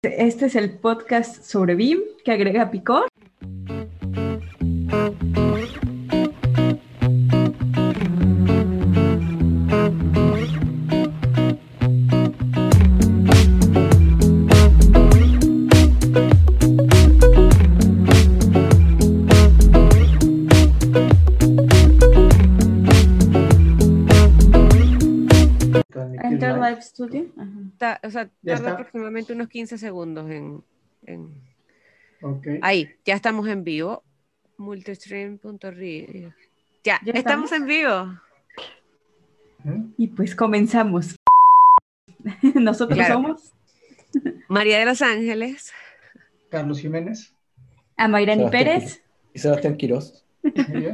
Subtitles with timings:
[0.00, 3.08] Este es el podcast sobre BIM que agrega Picor.
[26.22, 27.26] Enter Live Studio.
[27.36, 27.47] Ajá.
[28.02, 28.72] O sea, tarda está.
[28.72, 30.62] aproximadamente unos 15 segundos en.
[32.62, 34.02] Ahí, ya estamos en vivo.
[34.56, 36.32] Multistream.ri.
[36.84, 37.52] Ya, ¿Ya estamos estamos?
[37.52, 38.20] en vivo.
[39.96, 41.16] Y pues comenzamos.
[42.54, 43.14] Nosotros Claro.
[43.14, 43.52] somos
[44.48, 45.72] María de los Ángeles.
[46.50, 47.34] Carlos Jiménez.
[47.96, 49.02] Amairani Pérez.
[49.34, 50.92] Y Sebastián bien.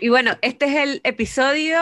[0.00, 1.78] Y bueno, este es el episodio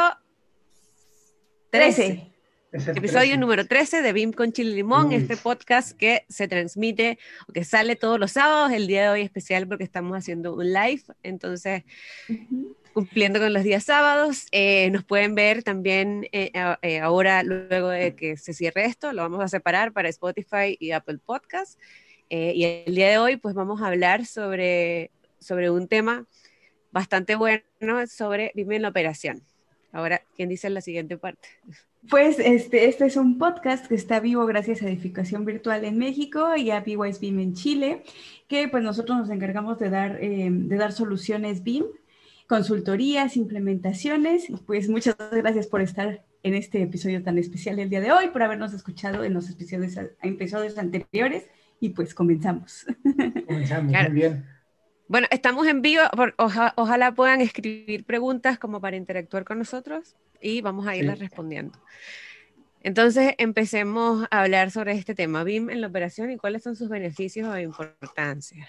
[1.71, 2.03] 13.
[2.03, 2.34] 13.
[2.75, 3.37] Episodio 13.
[3.37, 5.15] número 13 de BIM con Chile Limón, Uy.
[5.15, 8.73] este podcast que se transmite o que sale todos los sábados.
[8.73, 11.85] El día de hoy especial porque estamos haciendo un live, entonces
[12.93, 14.47] cumpliendo con los días sábados.
[14.51, 16.51] Eh, nos pueden ver también eh,
[16.83, 20.91] eh, ahora, luego de que se cierre esto, lo vamos a separar para Spotify y
[20.91, 21.79] Apple Podcast.
[22.29, 26.27] Eh, y el día de hoy, pues vamos a hablar sobre, sobre un tema
[26.91, 27.63] bastante bueno,
[28.09, 29.45] sobre BIM en la operación.
[29.95, 31.49] Ahora, ¿quién dice la siguiente parte?
[32.11, 36.57] Pues este, este es un podcast que está vivo gracias a Edificación Virtual en México
[36.57, 38.03] y a BYS BIM en Chile,
[38.49, 41.85] que pues nosotros nos encargamos de dar, eh, de dar soluciones BIM,
[42.49, 44.51] consultorías, implementaciones.
[44.51, 48.31] Y pues muchas gracias por estar en este episodio tan especial el día de hoy,
[48.31, 51.45] por habernos escuchado en los episodios, episodios anteriores.
[51.79, 52.85] Y pues comenzamos.
[53.47, 53.93] Comenzamos.
[53.93, 54.11] Claro.
[54.11, 54.54] Muy bien.
[55.07, 60.17] Bueno, estamos en vivo, por- oja- ojalá puedan escribir preguntas como para interactuar con nosotros
[60.41, 61.25] y vamos a irlas Sí.
[61.27, 61.79] respondiendo.
[62.83, 66.89] Entonces, empecemos a hablar sobre este tema, BIM en la operación y cuáles son sus
[66.89, 68.69] beneficios o importancia.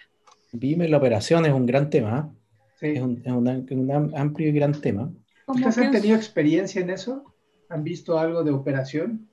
[0.53, 2.31] BIM en la operación es un gran tema.
[2.33, 2.39] ¿eh?
[2.79, 2.87] Sí.
[2.97, 5.09] Es, un, es un un am- amplio y gran tema.
[5.47, 7.23] ¿Ustedes han tenido experiencia en eso?
[7.69, 9.29] ¿Han visto algo de operación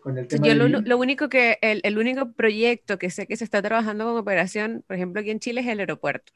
[0.00, 3.36] con el tema Yo lo, lo único que, el, el único proyecto que sé que
[3.36, 6.32] se está trabajando con operación, por ejemplo, aquí en Chile es el aeropuerto.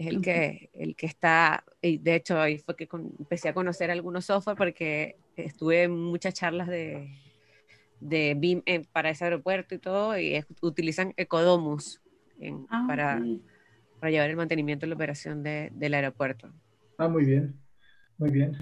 [0.00, 3.52] Es el que, el que está, y de hecho ahí fue que con- empecé a
[3.52, 7.10] conocer algunos software porque estuve en muchas charlas de,
[8.00, 12.00] de BIM en- para ese aeropuerto y todo, y es- utilizan Ecodomus
[12.38, 13.22] en- Ah, para,
[13.98, 16.50] para llevar el mantenimiento y la operación de- del aeropuerto.
[16.96, 17.60] Ah, muy bien.
[18.16, 18.56] Muy bien.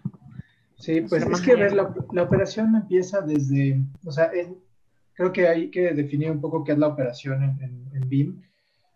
[0.77, 4.59] Sí, pues es más que ver, la, la operación empieza desde, o sea, en-
[5.13, 8.43] creo que hay que definir un poco qué es la operación en, en- en BIM.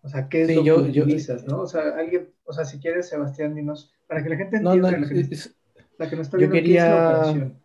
[0.02, 1.60] O sea, qué es Sí, lo yo- que yo- utilizas, ¿no?
[1.60, 4.90] O sea, alguien, o sea, si quieres, Sebastián, dinos, para que la gente No, entienda,
[4.90, 5.56] no, la, que, nos- es-
[5.98, 7.58] la que nos está yo viendo, qué es la quería- operación.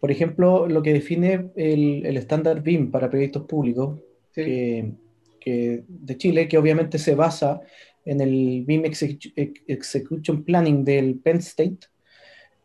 [0.00, 3.98] por ejemplo, lo que define el, el estándar BIM para proyectos públicos
[4.32, 4.44] Sí.
[4.44, 4.92] que,
[5.40, 7.60] que- de Chile, que obviamente se basa
[8.04, 11.86] en el BIM Execu- Ex- Execution Planning del Penn State,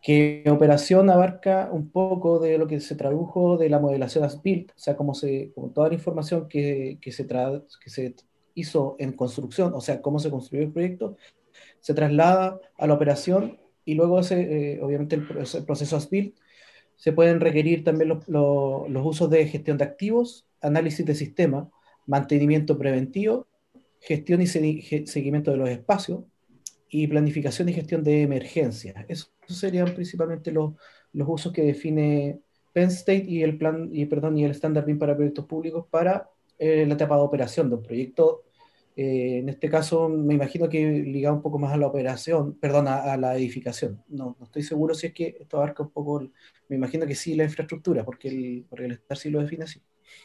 [0.01, 4.71] que operación abarca un poco de lo que se tradujo de la modelación as built,
[4.71, 8.15] o sea, como, se, como toda la información que, que, se tra- que se
[8.55, 11.17] hizo en construcción, o sea, cómo se construyó el proyecto,
[11.79, 16.09] se traslada a la operación y luego, ese, eh, obviamente, el, proce- el proceso as
[16.09, 16.35] built,
[16.95, 21.69] se pueden requerir también los, los- usos de gestión de activos, análisis de sistema,
[22.05, 23.47] mantenimiento preventivo,
[24.01, 26.23] gestión y seguimiento de los espacios
[26.89, 29.05] y planificación y gestión de emergencias.
[29.07, 30.73] Esos serían principalmente los,
[31.13, 32.39] los usos que define
[32.73, 36.29] Penn State y el plan y perdón y el estándar BIM para proyectos públicos para
[36.59, 38.45] eh, la etapa de operación de un proyecto.
[38.95, 42.87] eh, en este caso, me imagino que ligado un poco más a la operación, perdón,
[42.89, 44.03] a, a la edificación.
[44.09, 46.33] No, no estoy seguro si es que esto abarca un poco, el-
[46.67, 49.81] me imagino que sí la infraestructura, porque el, porque el estándar sí lo define así.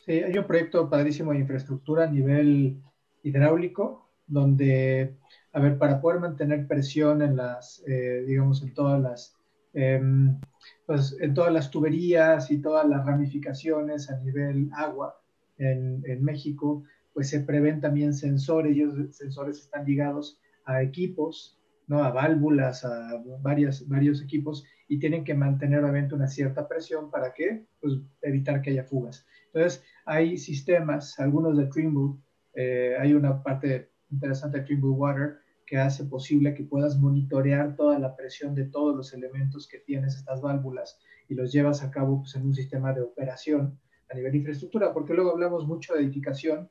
[0.06, 2.83] Sí, hay un proyecto padrísimo de infraestructura a nivel
[3.23, 5.17] hidráulico, donde,
[5.53, 9.37] a ver, para poder mantener presión en las, eh, digamos, en todas las,
[9.73, 10.41] em,
[10.87, 15.17] pues, en todas las tuberías y todas las ramificaciones a nivel agua
[15.59, 21.58] en, en México, pues se prevén también sensores y esos sensores están ligados a equipos,
[21.87, 22.02] ¿no?
[22.02, 27.32] A válvulas, a varias, varios equipos y tienen que mantener obviamente una cierta presión para
[27.32, 29.26] que, pues, evitar que haya fugas.
[29.52, 32.20] Entonces, hay sistemas, algunos de Trimble,
[32.55, 35.37] eh, hay una parte interesante de Trimble Water
[35.67, 40.17] que hace posible que puedas monitorear toda la presión de todos los elementos que tienes
[40.17, 40.99] estas válvulas
[41.29, 43.79] y los llevas a cabo pues, en un sistema de operación
[44.11, 46.69] a nivel de infraestructura, porque luego hablamos mucho de edificación,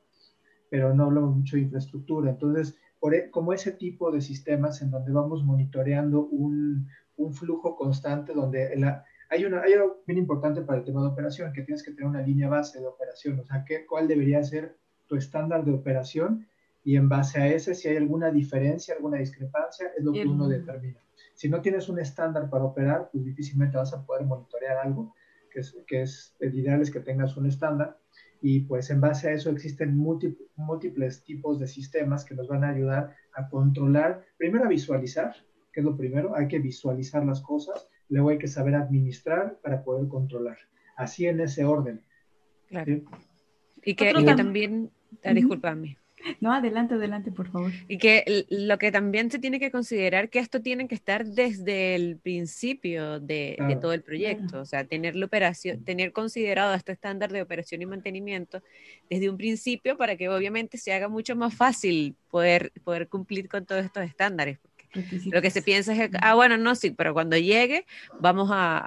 [0.70, 2.30] pero no hablamos mucho de infraestructura.
[2.30, 7.76] Entonces, por, e- como ese tipo de sistemas en donde vamos monitoreando un, un flujo
[7.76, 11.62] constante, donde la, hay, una, hay algo bien importante para el tema de operación, que
[11.62, 14.76] tienes que tener una línea base de operación, o sea, ¿qué, ¿cuál debería ser
[15.06, 16.46] tu estándar de operación
[16.84, 20.48] y en base a ese, si hay alguna diferencia, alguna discrepancia, es lo que uno
[20.48, 21.00] determina.
[21.32, 25.14] Si no tienes un estándar para operar, pues difícilmente vas a poder monitorear algo,
[25.54, 27.96] que es, que es el ideal es que tengas un estándar
[28.42, 32.70] y pues en base a eso existen múltiples tipos de sistemas que nos van a
[32.70, 35.34] ayudar a controlar, primero a visualizar,
[35.72, 39.82] que es lo primero, hay que visualizar las cosas, luego hay que saber administrar para
[39.82, 40.58] poder controlar.
[40.96, 42.02] Así en ese orden.
[42.68, 43.00] Claro.
[43.82, 44.90] Y que, también,
[45.24, 45.96] uh discúlpame.
[46.40, 47.72] No, adelante, adelante, por favor.
[47.88, 51.94] Y que lo que también se tiene que considerar que esto tiene que estar desde
[51.94, 57.32] el principio de, todo el proyecto, o sea, tener la operación, tener considerado este estándar
[57.32, 58.62] de operación y mantenimiento
[59.10, 63.64] desde un principio para que obviamente se haga mucho más fácil poder, poder cumplir con
[63.66, 64.58] todos estos estándares.
[65.32, 67.84] Lo que se piensa es, que, ah, bueno, no, sí, pero cuando llegue
[68.20, 68.86] vamos a,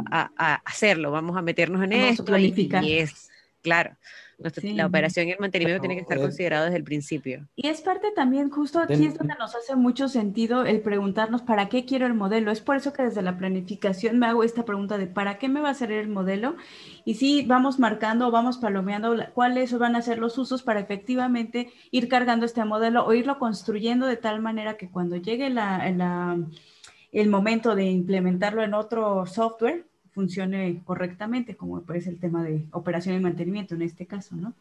[0.63, 2.37] hacerlo, vamos a meternos en esto.
[2.37, 3.29] y es,
[3.61, 3.97] claro.
[4.37, 7.47] La operación y el mantenimiento tiene que estar considerado desde el principio.
[7.55, 11.69] Y es parte también, justo aquí es donde nos hace mucho sentido el preguntarnos para
[11.69, 12.51] qué quiero el modelo.
[12.51, 15.59] Es por eso que desde la planificación me hago esta pregunta de para qué me
[15.59, 16.55] va a servir el modelo.
[17.03, 22.07] Y sí, vamos marcando, vamos palomeando cuáles van a ser los usos para efectivamente ir
[22.07, 26.37] cargando este modelo o irlo construyendo de tal manera que cuando llegue la,
[27.11, 29.86] el momento de implementarlo en otro software,
[30.17, 34.55] funcione correctamente, como puede ser el tema de operación y mantenimiento en este caso, ¿no?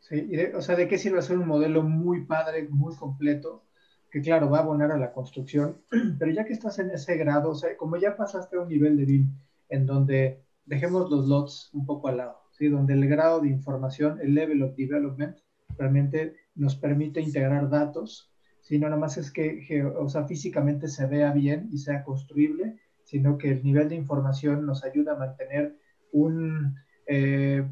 [0.00, 3.62] Sí, o sea, ¿de qué sirve hacer un modelo muy padre, muy completo?
[4.10, 5.76] Que claro, va a abonar a la construcción,
[6.18, 8.96] pero ya que estás en ese grado, o sea, como ya pasaste a un nivel
[8.96, 9.26] de BIM
[9.68, 12.68] en donde dejemos los lots un poco al lado, ¿sí?
[12.68, 15.36] Donde el grado de información, el level of development,
[15.76, 18.32] realmente nos permite integrar datos,
[18.62, 22.78] si no nada más es que, o sea, físicamente se vea bien y sea construible,
[23.12, 25.76] sino que el nivel de información nos ayuda a mantener
[26.12, 26.76] un,
[27.06, 27.62] eh,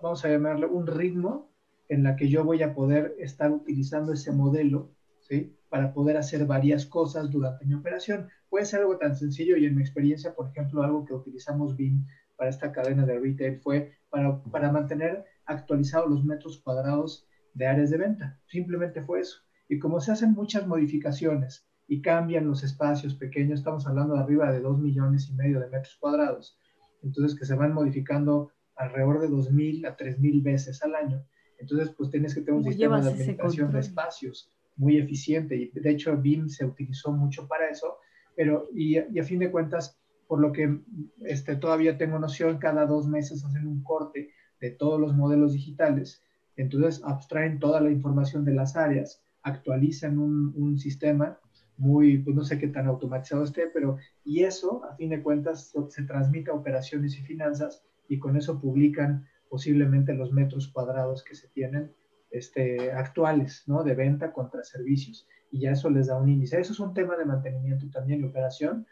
[0.00, 1.50] vamos a llamarlo, un ritmo
[1.88, 5.52] en la que yo voy a poder estar utilizando ese modelo, ¿sí?
[5.68, 8.28] Para poder hacer varias cosas durante mi operación.
[8.48, 12.06] Puede ser algo tan sencillo y en mi experiencia, por ejemplo, algo que utilizamos BIM
[12.36, 17.90] para esta cadena de retail fue para, para mantener actualizados los metros cuadrados de áreas
[17.90, 18.38] de venta.
[18.46, 19.38] Simplemente fue eso.
[19.68, 24.52] Y como se hacen muchas modificaciones y cambian los espacios pequeños, estamos hablando de arriba
[24.52, 26.58] de 2 millones y medio de metros cuadrados,
[27.02, 31.24] entonces que se van modificando alrededor de 2.000 a 3.000 veces al año.
[31.58, 35.56] Entonces, pues tienes que tener un sistema de administración de espacios muy eficiente.
[35.56, 37.98] Y de hecho BIM se utilizó mucho para eso,
[38.36, 40.80] pero y, y, a fin de cuentas, por lo que
[41.24, 44.30] este, todavía tengo noción, cada dos meses hacen un corte
[44.60, 46.22] de todos los modelos digitales,
[46.56, 51.38] entonces abstraen toda la información de las áreas, actualizan un, un sistema
[51.76, 55.72] muy, pues no sé qué tan automatizado esté, pero y eso, a fin de cuentas,
[55.88, 61.34] se transmite a operaciones y finanzas y con eso publican posiblemente los metros cuadrados que
[61.34, 61.92] se tienen
[62.30, 63.84] este, actuales, ¿no?
[63.84, 65.28] De venta contra servicios.
[65.50, 66.60] Y ya eso les da un índice.
[66.60, 68.86] Eso es un tema de mantenimiento también y operación,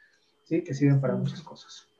[0.45, 0.63] ¿sí?
[0.63, 1.92] Que sirven para muchas cosas.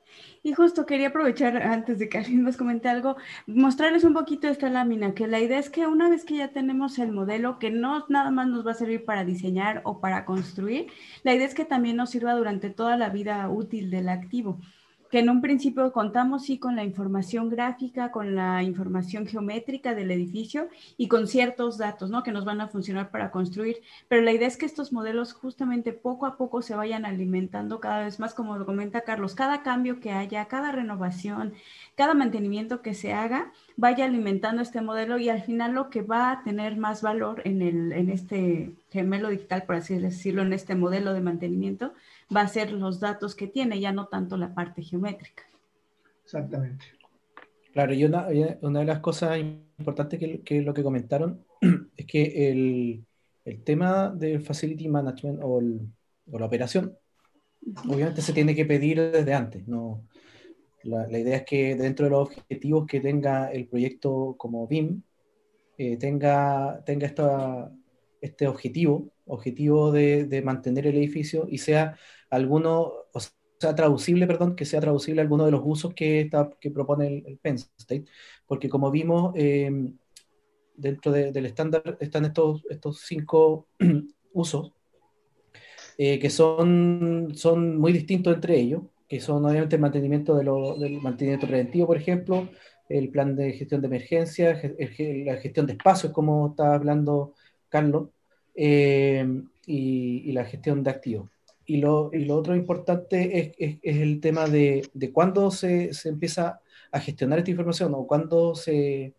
[0.43, 3.15] Y justo quería aprovechar antes de que alguien nos comente algo,
[3.47, 6.99] mostrarles un poquito esta lámina, que la idea es que una vez que ya tenemos
[6.99, 10.87] el modelo, que no nada más nos va a servir para diseñar o para construir,
[11.23, 14.59] la idea es que también nos sirva durante toda la vida útil del activo
[15.13, 20.09] que en un principio contamos sí con la información gráfica, con la información geométrica del
[20.09, 22.23] edificio y con ciertos datos, ¿no?
[22.23, 23.77] Que nos van a funcionar para construir.
[24.07, 28.03] Pero la idea es que estos modelos justamente poco a poco se vayan alimentando cada
[28.03, 31.53] vez más, como lo comenta Carlos, cada cambio que haya, cada renovación,
[31.93, 36.31] cada mantenimiento que se haga, vaya alimentando este modelo y al final lo que va
[36.31, 40.73] a tener más valor en, el, en este gemelo digital, por así decirlo, en este
[40.73, 41.93] modelo de mantenimiento,
[42.35, 45.43] va a ser los datos que tiene, ya no tanto la parte geométrica.
[46.23, 46.85] Exactamente.
[47.71, 48.27] Claro, y una,
[48.61, 51.43] una de las cosas importantes que, que, lo que comentaron
[51.97, 53.03] es que el,
[53.45, 55.61] el tema del facility management o,
[56.31, 56.95] o, la operación,
[57.89, 59.67] obviamente se tiene que pedir desde antes.
[59.67, 60.03] ¿no?
[60.83, 65.01] La, la, idea es que dentro de los objetivos que tenga el proyecto como BIM,
[65.77, 67.71] eh, tenga, tenga esta,
[68.23, 71.97] este objetivo, objetivo de, de, mantener el edificio y sea
[72.29, 76.71] alguno, o sea, traducible, perdón, que sea traducible alguno de los usos que, está, que
[76.71, 78.05] propone el, Penn State,
[78.47, 79.69] porque como vimos, eh,
[80.75, 83.67] dentro de, del estándar están estos, estos cinco
[84.33, 84.71] usos,
[85.97, 90.77] eh, que son, son muy distintos entre ellos, que son obviamente el mantenimiento de lo,
[90.77, 92.49] del mantenimiento preventivo, por ejemplo,
[92.89, 94.59] el plan de gestión de emergencia,
[95.25, 97.33] la gestión de espacios, como estaba hablando
[97.73, 98.09] Carlos,
[98.55, 99.25] eh,
[99.65, 101.29] y, y, la gestión de activos.
[101.65, 105.93] Y lo, y lo otro importante es, es, es el tema de, de cuándo se,
[105.93, 106.59] se, empieza
[106.91, 109.13] a gestionar esta información o cuándo se,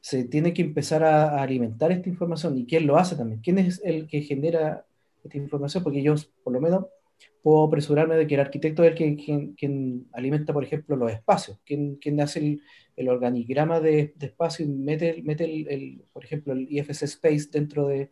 [0.00, 2.56] se tiene que empezar a, alimentar esta información.
[2.58, 3.40] ¿Y quién lo hace también?
[3.40, 4.84] ¿Quién es el que genera
[5.24, 5.82] esta información?
[5.82, 6.86] Porque yo, por lo menos,
[7.42, 11.58] puedo apresurarme de que el arquitecto es el que, quien, alimenta, por ejemplo, los espacios,
[11.64, 12.60] quien, quien hace
[12.96, 17.88] el, organigrama de, de, espacio y mete, mete el, por ejemplo, el IFS Space dentro
[17.88, 18.10] de,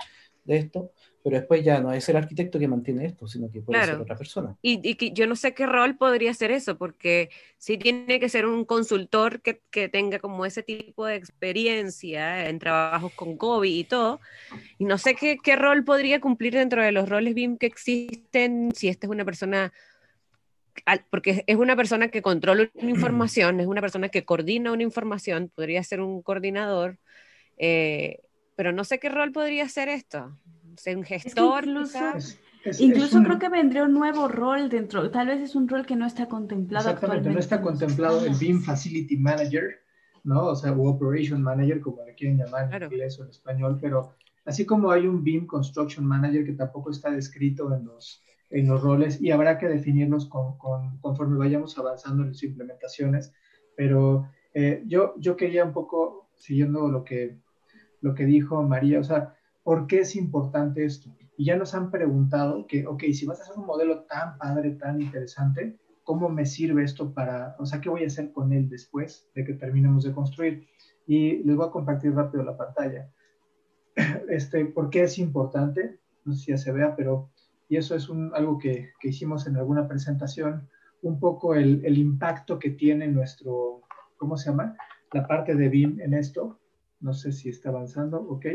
[0.49, 3.85] de esto, pero después ya no es el arquitecto que mantiene esto, sino que puede
[3.85, 4.57] ser otra persona.
[4.63, 7.29] Y, y que yo no sé qué rol podría ser eso, porque
[7.59, 12.59] sí tiene que ser un consultor que, que, tenga como ese tipo de experiencia en
[12.59, 14.21] trabajos con COVID y todo,
[14.79, 18.73] y no sé qué, qué rol podría cumplir dentro de los roles BIM que existen,
[18.75, 19.73] si esta es una persona
[21.11, 25.51] porque es una persona que controla una información, es una persona que coordina una información,
[25.53, 26.99] podría ser un coordinador,
[27.57, 28.21] eh,
[28.59, 30.37] pero no sé qué rol podría ser esto.
[30.77, 31.65] Ser un gestor.
[31.65, 35.13] incluso, creo que vendría un nuevo rol dentro.
[35.13, 36.91] Tal vez es un rol que no está contemplado.
[36.91, 39.77] Exactamente, no está contemplado el BIM Facility Manager,
[40.25, 40.47] ¿no?
[40.47, 44.17] O sea, o Operation Manager, como le quieren llamar en inglés o en español, pero
[44.45, 48.83] así como hay un BIM Construction Manager que tampoco está descrito en los, en los
[48.83, 53.33] roles y habrá que definirlos con, con, conforme vayamos avanzando en sus implementaciones,
[53.77, 57.39] pero eh, yo, yo quería un poco, siguiendo lo que
[58.01, 61.11] lo que dijo María, o sea, ¿por qué es importante esto?
[61.37, 64.73] Y ya nos han preguntado que, ok, si vas a hacer un modelo tan padre,
[64.73, 68.69] tan interesante, ¿cómo me sirve esto para, o sea, qué voy a hacer con él
[68.69, 70.67] después de que terminemos de construir?
[71.07, 73.11] Y les voy a compartir rápido la pantalla.
[74.29, 76.01] Este, ¿Por qué es importante?
[76.25, 77.31] No sé si ya se vea, pero,
[77.69, 80.69] y eso es algo que, que hicimos en alguna presentación,
[81.03, 83.83] un poco el, el impacto que tiene nuestro,
[84.17, 84.77] ¿cómo se llama?
[85.13, 86.59] La parte de BIM en esto
[87.01, 88.47] no sé si está avanzando, ok.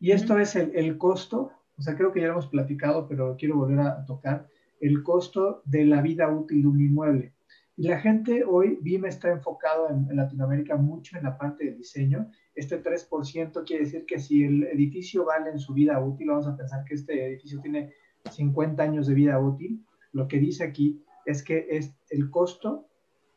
[0.00, 3.56] Y esto es el, costo, o sea, creo que ya lo hemos platicado, pero quiero
[3.56, 4.48] volver a tocar,
[4.80, 7.34] el costo de la vida útil de un inmueble.
[7.76, 12.30] Y la gente hoy, BIM está enfocado en, Latinoamérica mucho en la parte de diseño.
[12.54, 16.56] Este 3% quiere decir que si el edificio vale en su vida útil, vamos a
[16.56, 17.94] pensar que este edificio tiene
[18.30, 22.88] 50 años de vida útil, lo que dice aquí es que es el costo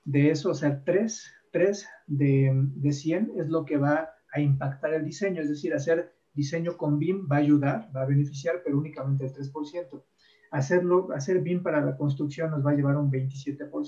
[0.03, 4.93] de eso, o sea, 3, 3 de, de 100 es lo que va a impactar
[4.93, 8.77] el diseño, es decir, hacer diseño con BIM va a ayudar, va a beneficiar, pero
[8.77, 10.03] únicamente el 3%.
[10.51, 13.69] Hacerlo, hacer BIM para la construcción nos va a llevar un 27%.
[13.71, 13.85] O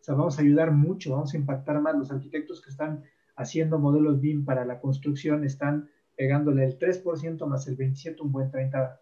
[0.00, 1.96] sea, vamos a ayudar mucho, vamos a impactar más.
[1.96, 3.04] Los arquitectos que están
[3.36, 8.50] haciendo modelos BIM para la construcción están pegándole el 3% más el 27%, un buen
[8.50, 8.98] 30%.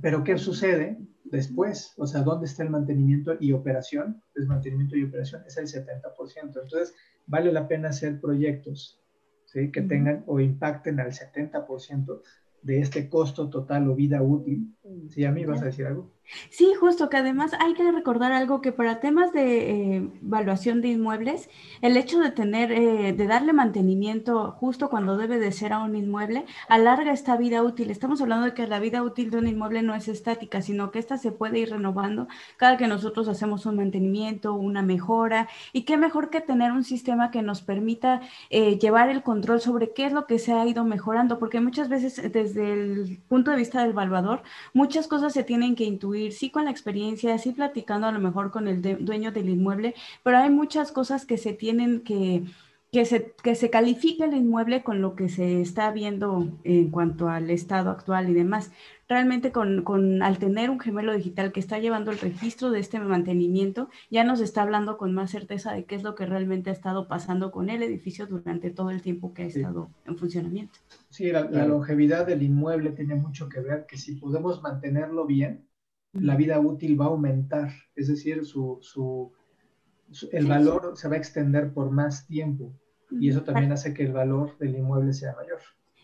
[0.00, 1.94] Pero ¿qué sucede después?
[1.98, 4.22] O sea, ¿dónde está el mantenimiento y operación?
[4.34, 6.02] El mantenimiento y operación es el 70%.
[6.42, 6.94] Entonces,
[7.26, 9.00] vale la pena hacer proyectos
[9.46, 9.70] ¿sí?
[9.70, 12.22] que tengan o impacten al 70%
[12.62, 14.74] de este costo total o vida útil.
[15.10, 16.10] ¿Sí, a mí vas a decir algo?
[16.50, 20.88] Sí, justo, que además hay que recordar algo que para temas de eh, evaluación de
[20.88, 21.50] inmuebles,
[21.82, 25.94] el hecho de tener, eh, de darle mantenimiento justo cuando debe de ser a un
[25.94, 27.90] inmueble, alarga esta vida útil.
[27.90, 30.98] Estamos hablando de que la vida útil de un inmueble no es estática, sino que
[31.00, 35.96] esta se puede ir renovando cada que nosotros hacemos un mantenimiento, una mejora, y qué
[35.96, 38.20] mejor que tener un sistema que nos permita
[38.50, 41.88] eh, llevar el control sobre qué es lo que se ha ido mejorando, porque muchas
[41.88, 46.50] veces desde el punto de vista del evaluador, muchas cosas se tienen que intuir sí
[46.50, 50.50] con la experiencia, sí platicando a lo mejor con el dueño del inmueble, pero hay
[50.50, 52.44] muchas cosas que se tienen que,
[52.92, 57.28] que se, que se califique el inmueble con lo que se está viendo en cuanto
[57.28, 58.70] al estado actual y demás.
[59.12, 62.98] Realmente con, con, al tener un gemelo digital que está llevando el registro de este
[62.98, 66.72] mantenimiento, ya nos está hablando con más certeza de qué es lo que realmente ha
[66.72, 70.78] estado pasando con el edificio durante todo el tiempo que ha estado en funcionamiento.
[71.10, 75.68] Sí, la, la longevidad del inmueble tiene mucho que ver que si podemos mantenerlo bien,
[76.14, 79.30] la vida útil va a aumentar, es decir, su, su,
[80.30, 82.72] el valor se va a extender por más tiempo
[83.10, 85.60] y eso también hace que el valor del inmueble sea mayor.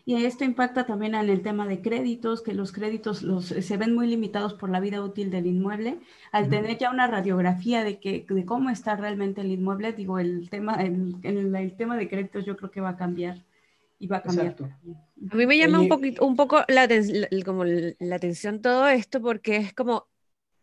[0.09, 3.93] Y esto impacta también en el tema de créditos, que los créditos los, se ven
[3.93, 5.99] muy limitados por la vida útil del inmueble.
[6.31, 10.49] Al tener ya una radiografía de, que, de cómo está realmente el inmueble, digo, el
[10.49, 13.43] tema, el, el tema de créditos yo creo que va a cambiar
[13.99, 14.55] y va a cambiar.
[15.31, 16.87] A mí me llama un, poquito, un poco la,
[17.45, 20.07] como la atención todo esto porque es como,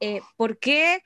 [0.01, 1.05] eh, ¿por qué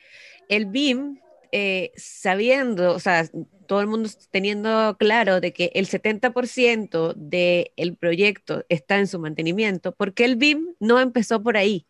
[0.48, 1.20] el BIM,
[1.52, 3.28] eh, sabiendo, o sea,
[3.70, 9.92] todo el mundo teniendo claro de que el 70% del proyecto está en su mantenimiento,
[9.92, 11.86] ¿por qué el BIM no empezó por ahí?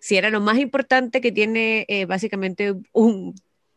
[0.00, 3.34] Si era lo más importante que tiene eh, básicamente un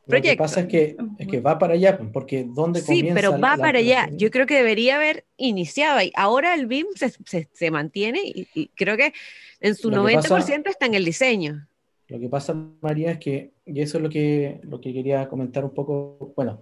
[0.07, 3.07] lo que pasa es que, es que va para allá, porque ¿dónde comienza?
[3.07, 4.09] Sí, pero va para allá.
[4.11, 6.11] Yo creo que debería haber iniciado ahí.
[6.15, 9.13] Ahora el BIM se, se, se mantiene y, creo que
[9.61, 11.67] en su 90% está en el diseño.
[12.09, 15.63] Lo que pasa, María, es que, y eso es lo que, lo que quería comentar
[15.63, 16.61] un poco, bueno,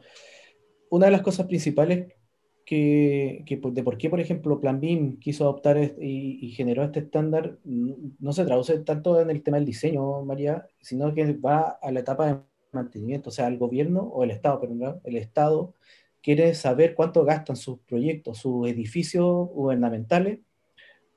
[0.96, 2.14] una de las cosas principales
[2.66, 7.02] que, que de por qué, por ejemplo, Plan BIM quiso adoptar y, y, generó este
[7.02, 11.92] estándar, no, se traduce tanto en el tema del diseño, María, sino que va a
[11.92, 12.40] la etapa de
[12.72, 15.76] mantenimiento, o sea, el gobierno o el Estado, pero el Estado
[16.22, 20.40] quiere saber cuánto gastan sus proyectos, sus edificios gubernamentales.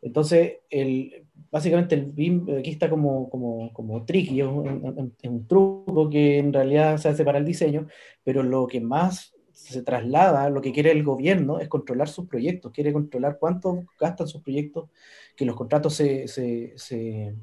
[0.03, 6.11] Entonces, el, básicamente el BIM aquí está como, como, como tricky, es un, un, truco
[6.11, 7.89] que en realidad se hace para el diseño,
[8.23, 12.73] pero lo que más se traslada, lo que quiere el gobierno es controlar sus proyectos,
[12.73, 14.89] quiere controlar cuánto gastan sus proyectos,
[15.37, 17.35] que los contratos se, se, se,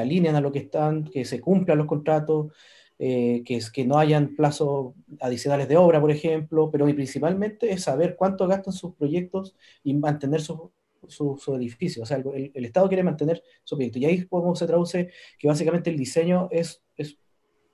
[0.00, 2.52] alinean a lo que están, que se cumplan los contratos,
[2.98, 7.82] eh, que, es, que no hayan plazos adicionales de obra, por ejemplo, pero principalmente es
[7.82, 9.54] saber cuánto gastan sus proyectos
[9.84, 10.72] y mantener su,
[11.06, 12.02] su, edificio.
[12.02, 13.98] O sea, el, el, Estado quiere mantener su proyecto.
[13.98, 17.18] Y ahí cómo se traduce que básicamente el diseño es, es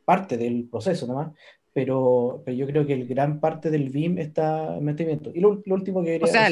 [0.05, 1.33] parte del proceso nomás,
[1.79, 5.31] pero, pero yo creo que el gran parte del BIM está en mantenimiento.
[5.33, 6.49] Y lo, último que O sea,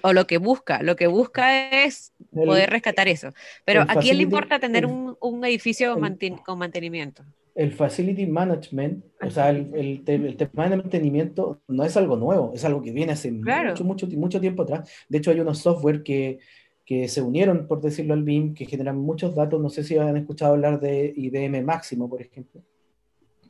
[0.00, 3.34] o lo que busca, lo que busca es poder rescatar eso.
[3.66, 5.98] Pero ¿a quién le importa tener un, un, edificio
[6.46, 7.22] con mantenimiento?
[7.54, 12.80] El facility management, o sea, el, tema de mantenimiento no es algo nuevo, es algo
[12.80, 14.90] que viene hace mucho, mucho, mucho tiempo atrás.
[15.10, 16.38] De hecho, hay unos software que,
[16.86, 19.60] que se unieron, por decirlo al BIM, que generan muchos datos.
[19.60, 22.62] No sé si han escuchado hablar de IBM Máximo, por ejemplo,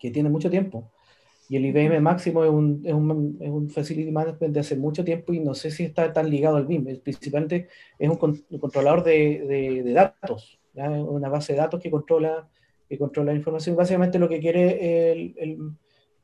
[0.00, 0.90] que tiene mucho tiempo
[1.48, 5.04] y el IBM Máximo es un, es, un, es un, facility management de hace mucho
[5.04, 7.00] tiempo y no sé si está tan ligado al BIM.
[7.02, 8.16] Principalmente es un,
[8.58, 12.48] controlador de, de, datos, una base de datos que controla,
[12.88, 13.76] que controla la información.
[13.76, 15.58] Básicamente lo que quiere el, el,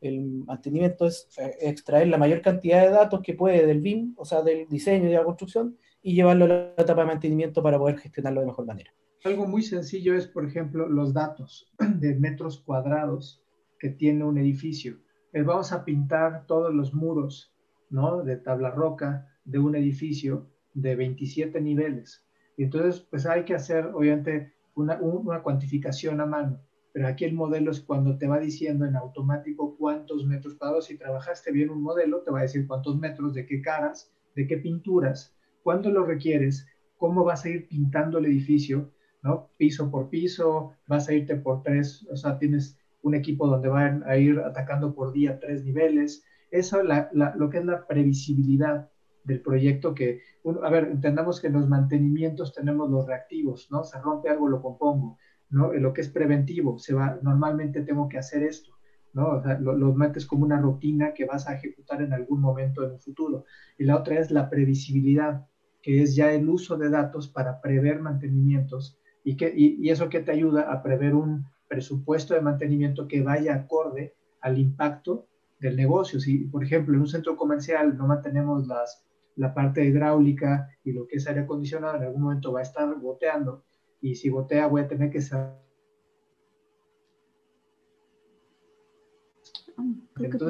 [0.00, 4.24] el, mantenimiento es eh, extraer la mayor cantidad de datos que puede del BIM, o
[4.24, 7.78] sea, del diseño y de la construcción, y llevarlo a la etapa de mantenimiento para
[7.78, 8.90] poder gestionarlo de mejor manera.
[9.22, 13.42] Algo muy sencillo es, por ejemplo, los datos de metros cuadrados
[13.78, 14.98] que tiene un edificio
[15.32, 17.54] vamos a pintar todos los muros,
[17.88, 18.22] ¿no?
[18.22, 22.26] De tabla roca de un edificio de 27 niveles.
[22.56, 26.60] Y entonces, pues hay que hacer, obviamente, una, una cuantificación a mano.
[26.92, 30.86] Pero aquí el modelo es cuando te va diciendo en automático cuántos metros cuadrados.
[30.86, 34.46] Si trabajaste bien un modelo, te va a decir cuántos metros, de qué caras, de
[34.46, 38.90] qué pinturas, cuándo lo requieres, cómo vas a ir pintando el edificio,
[39.22, 39.50] ¿no?
[39.56, 44.02] Piso por piso, vas a irte por tres, o sea, tienes un equipo donde van
[44.06, 46.24] a ir atacando por día tres niveles.
[46.50, 48.88] Eso, lo que es la previsibilidad
[49.24, 50.20] del proyecto que,
[50.62, 53.84] a ver, entendamos que en los mantenimientos tenemos los reactivos, ¿no?
[53.84, 55.18] Se rompe algo, lo compongo,
[55.50, 55.72] ¿no?
[55.72, 58.72] lo que es preventivo, se va, normalmente tengo que hacer esto,
[59.12, 59.28] ¿no?
[59.28, 62.84] O sea, lo, lo, metes como una rutina que vas a ejecutar en algún momento
[62.84, 63.44] en el futuro.
[63.78, 65.46] Y la otra es la previsibilidad,
[65.82, 70.08] que es ya el uso de datos para prever mantenimientos y, que, y, y eso
[70.08, 75.28] que te ayuda a prever un, presupuesto de mantenimiento que vaya acorde al impacto
[75.60, 76.18] del negocio.
[76.18, 79.04] Si, por ejemplo, en un centro comercial no mantenemos las,
[79.36, 82.92] la parte hidráulica y lo que es aire acondicionado, en algún momento va a estar
[82.98, 83.62] goteando
[84.00, 85.60] y si gotea voy a tener que saber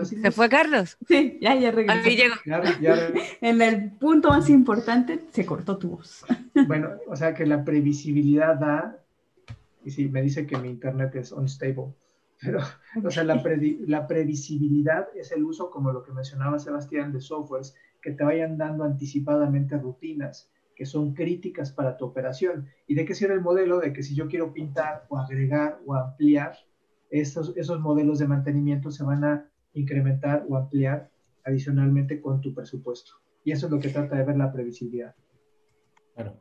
[0.04, 0.96] ¿Se fue Carlos?
[1.06, 2.00] Sí, ya, ya regresó.
[3.40, 6.24] en el punto más importante, se cortó tu voz.
[6.66, 9.04] Bueno, o sea que la previsibilidad da
[9.84, 11.94] y sí, me dice que mi internet es unstable.
[12.42, 12.60] Pero,
[13.04, 13.42] o sea, la,
[13.86, 18.56] la previsibilidad es el uso, como lo que mencionaba Sebastián, de softwares que te vayan
[18.56, 22.66] dando anticipadamente rutinas que son críticas para tu operación.
[22.86, 23.80] ¿Y de qué sirve el modelo?
[23.80, 26.56] De que si yo quiero pintar o agregar o ampliar,
[27.10, 31.10] esos, esos modelos de mantenimiento se van a incrementar o ampliar
[31.44, 33.12] adicionalmente con tu presupuesto.
[33.44, 35.14] Y eso es lo que trata de ver la previsibilidad.
[36.14, 36.38] Claro.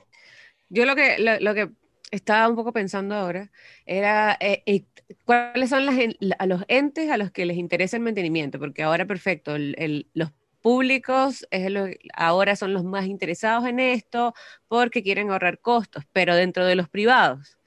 [0.70, 1.72] Yo lo que, lo que
[2.12, 3.52] estaba un poco pensando ahora,
[3.86, 4.86] era eh, eh,
[5.26, 5.96] cuáles son las,
[6.38, 11.48] a los entes a los que les interesa el mantenimiento, porque ahora, perfecto, los públicos
[11.52, 11.72] es
[12.14, 14.34] ahora son los más interesados en esto
[14.68, 17.58] porque quieren ahorrar costos, pero dentro de los privados,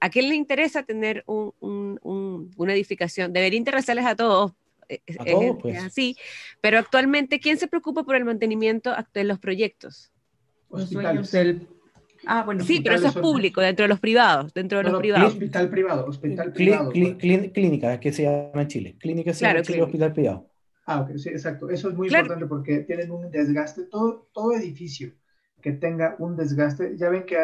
[0.00, 3.32] ¿a quién le interesa tener una edificación?
[3.32, 4.52] Debería interesarles a todos.
[4.90, 5.00] Eh,
[5.62, 5.82] pues.
[5.82, 6.14] así,
[6.60, 10.12] pero actualmente, ¿quién se preocupa por el mantenimiento de los proyectos?
[10.70, 11.66] Los dueños del
[12.26, 12.64] Ah, bueno.
[12.64, 15.32] Sí, pero eso es público, dentro de los privados, dentro de los privados.
[15.32, 16.90] Hospital privado, hospital privado.
[16.90, 18.96] clínica, que se llama en Chile.
[18.98, 20.50] Clínica se llama en Chile, hospital privado.
[20.86, 21.70] Ah, ok, sí, exacto.
[21.70, 23.84] Eso es muy importante porque tienen un desgaste.
[23.84, 25.12] Todo, todo edificio
[25.62, 27.38] que tenga un desgaste, ya ven que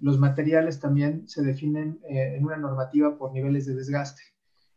[0.00, 4.22] los materiales también se definen eh, en una normativa por niveles de desgaste.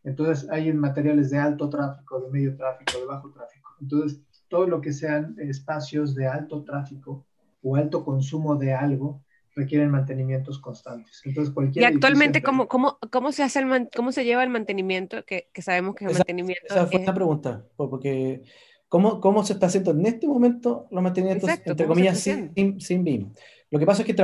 [0.04, 3.74] Entonces, hay materiales de alto tráfico, de medio tráfico, de bajo tráfico.
[3.80, 7.26] Entonces, todo lo que sean espacios de alto tráfico
[7.62, 9.22] o alto consumo de algo,
[9.58, 11.20] requieren mantenimientos constantes.
[11.24, 15.24] Entonces, cualquier y actualmente, ¿cómo, cómo, cómo, se hace el cómo se lleva el mantenimiento?
[15.24, 16.64] Que, que sabemos que el mantenimiento.
[16.66, 18.42] Esa fue una pregunta, porque
[18.88, 23.34] ¿Cómo, ¿Cómo, se está haciendo en este momento los mantenimientos, entre comillas, sin, sin, BIM?
[23.70, 24.16] Lo que pasa es que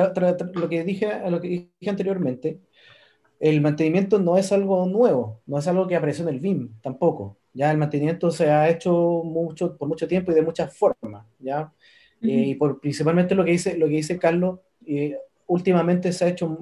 [0.55, 2.61] lo que dije, lo que dije anteriormente,
[3.41, 7.37] el mantenimiento no es algo nuevo, no es algo que apareció en el BIM tampoco.
[7.53, 11.71] Ya el mantenimiento se ha hecho mucho, por mucho tiempo y de muchas formas, ¿ya?
[12.23, 16.29] Eh, y por, principalmente lo que dice, lo que dice Carlos, eh, últimamente se ha
[16.29, 16.59] hecho,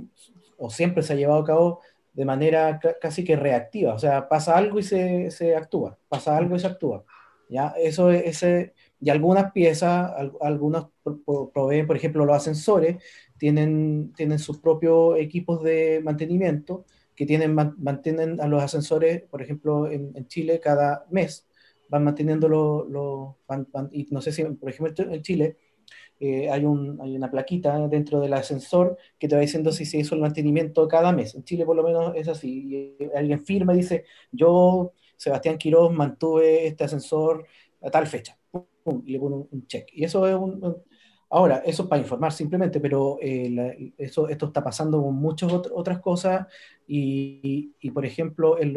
[0.59, 1.81] o siempre se ha llevado a cabo
[2.13, 6.57] de manera casi que reactiva, o sea, pasa algo y se, se actúa, pasa algo
[6.57, 7.05] y se actúa.
[7.49, 7.75] ¿ya?
[7.79, 10.89] Eso ese, y algunas piezas, algunos
[11.53, 13.03] proveen, por ejemplo, los ascensores,
[13.37, 19.91] tienen, tienen sus propios equipos de mantenimiento que tienen, mantienen a los ascensores, por ejemplo,
[19.91, 21.47] en, Chile cada mes,
[21.89, 23.37] van manteniendo los,
[23.91, 25.57] y no sé si, por ejemplo, en Chile
[26.25, 29.99] eh, hay, un, hay una plaquita dentro del ascensor que te va diciendo si se
[29.99, 31.35] hizo el mantenimiento cada mes.
[31.35, 32.97] En Chile por lo menos es así.
[33.01, 37.45] Y alguien firma y dice, yo, Sebastián Quiroz, mantuve este ascensor
[37.83, 38.39] a tal fecha.
[39.05, 39.89] y le pone un, check.
[39.93, 40.77] Y eso es un,
[41.29, 46.47] Ahora, eso para informar simplemente, pero eh, eso, esto está pasando con muchas otras cosas
[46.87, 48.77] y, y, por ejemplo, en,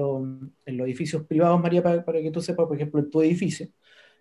[0.66, 3.68] en, los edificios privados, María, para, para, que tú sepas, por ejemplo, en tu edificio,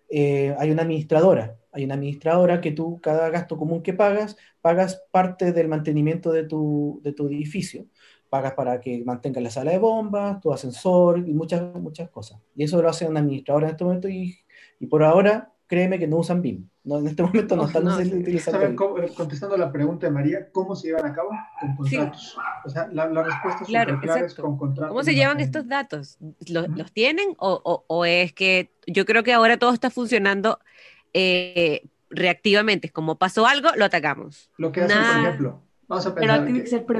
[0.09, 5.03] eh, hay una administradora, hay una administradora que tú, cada gasto común que pagas, pagas
[5.11, 7.85] parte del mantenimiento de tu, de tu edificio.
[8.29, 12.41] Pagas para que mantenga la sala de bombas, tu ascensor y muchas, muchas cosas.
[12.55, 14.35] Y eso lo hace una administradora en este momento y,
[14.79, 16.69] y por ahora créeme que no usan BIM.
[16.83, 18.61] No, en este momento no, están utilizando.
[18.61, 21.29] Eh, contestando la pregunta de María, ¿cómo se llevan a cabo?
[21.59, 22.37] Con contratos.
[22.63, 23.99] O sea, la, la respuesta es claro,
[24.39, 24.89] con contratos.
[24.89, 26.17] ¿Cómo se llevan estos datos?
[26.47, 30.59] ¿Los, ¿los tienen o, o, o, es que yo creo que ahora todo está funcionando
[31.13, 32.89] eh, reactivamente?
[32.89, 34.51] Como pasó algo, lo atacamos.
[34.57, 36.47] Lo que hacen, por ejemplo, vamos a pensar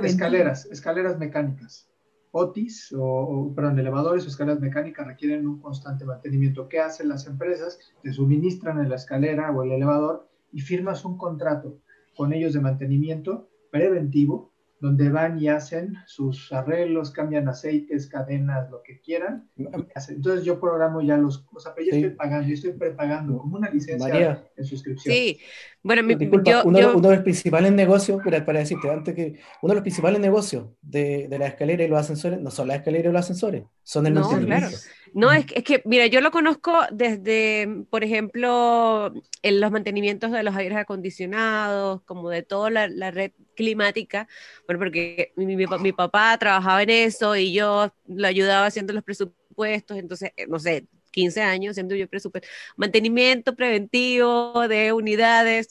[0.04, 1.88] escaleras, escaleras mecánicas.
[2.38, 6.68] OTIS o, perdón, elevadores o escaleras mecánicas requieren un constante mantenimiento.
[6.68, 7.80] ¿Qué hacen las empresas?
[8.04, 11.80] Te suministran en la escalera o el elevador y firmas un contrato
[12.14, 18.84] con ellos de mantenimiento preventivo donde van y hacen sus arreglos, cambian aceites, cadenas, lo
[18.84, 19.50] que quieran.
[19.56, 23.70] Entonces yo programo ya los, o sea, yo estoy pagando, yo estoy prepagando como una
[23.70, 25.16] licencia en suscripción.
[25.16, 25.40] Sí,
[25.86, 29.76] bueno, mi, Disculpa, uno, de los principales negocios, para, para, decirte antes que uno de
[29.76, 33.14] los principales negocios de, de la escalera y los ascensores no son las escaleras y
[33.14, 34.28] los ascensores, son el no.
[34.28, 34.68] Claro.
[35.14, 40.42] No, es, es, que, mira, yo lo conozco desde, por ejemplo, en los mantenimientos de
[40.42, 44.28] los aires acondicionados, como de toda la, la red climática,
[44.68, 49.04] bueno, porque mi, mi, mi, papá trabajaba en eso y yo lo ayudaba haciendo los
[49.04, 55.70] presupuestos, entonces, eh, no sé, 15 años haciendo yo presupuesto, mantenimiento preventivo de unidades,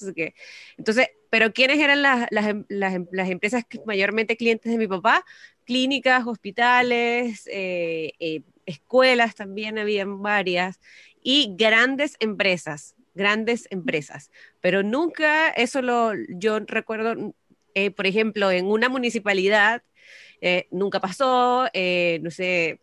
[0.79, 2.55] entonces, pero ¿quiénes eran las, las,
[3.11, 5.23] las, empresas mayormente clientes de mi papá?
[5.67, 10.81] Clínicas, hospitales, eh, eh, escuelas también habían varias,
[11.23, 14.31] y grandes empresas, grandes empresas,
[14.63, 17.35] pero nunca eso lo, yo recuerdo,
[17.75, 19.83] eh, por ejemplo, en una municipalidad,
[20.71, 22.79] nunca pasó, no sé,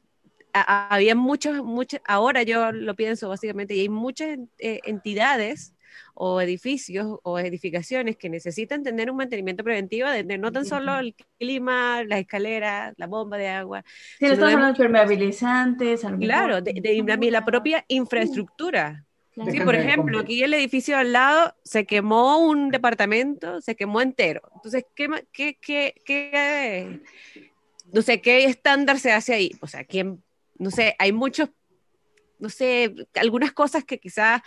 [0.53, 5.73] había muchos, muchos, ahora yo lo pienso básicamente, y hay muchas entidades
[6.13, 11.15] o edificios o edificaciones que necesitan tener un mantenimiento preventivo de, no tan solo el
[11.39, 13.83] clima, las escaleras, la bomba de agua.
[14.19, 16.01] Sí, estamos hablando de permeabilizantes.
[16.19, 19.05] Claro, de, de, la propia infraestructura.
[19.49, 24.41] Sí, por ejemplo, aquí el edificio al lado se quemó un departamento, se quemó entero.
[24.55, 26.99] Entonces, ¿qué, qué, qué, qué
[27.93, 29.51] no sé, qué estándar se hace ahí?
[29.61, 30.21] O sea, ¿quién,
[30.61, 31.49] no sé, hay muchos,
[32.37, 34.41] no sé, algunas cosas que quizás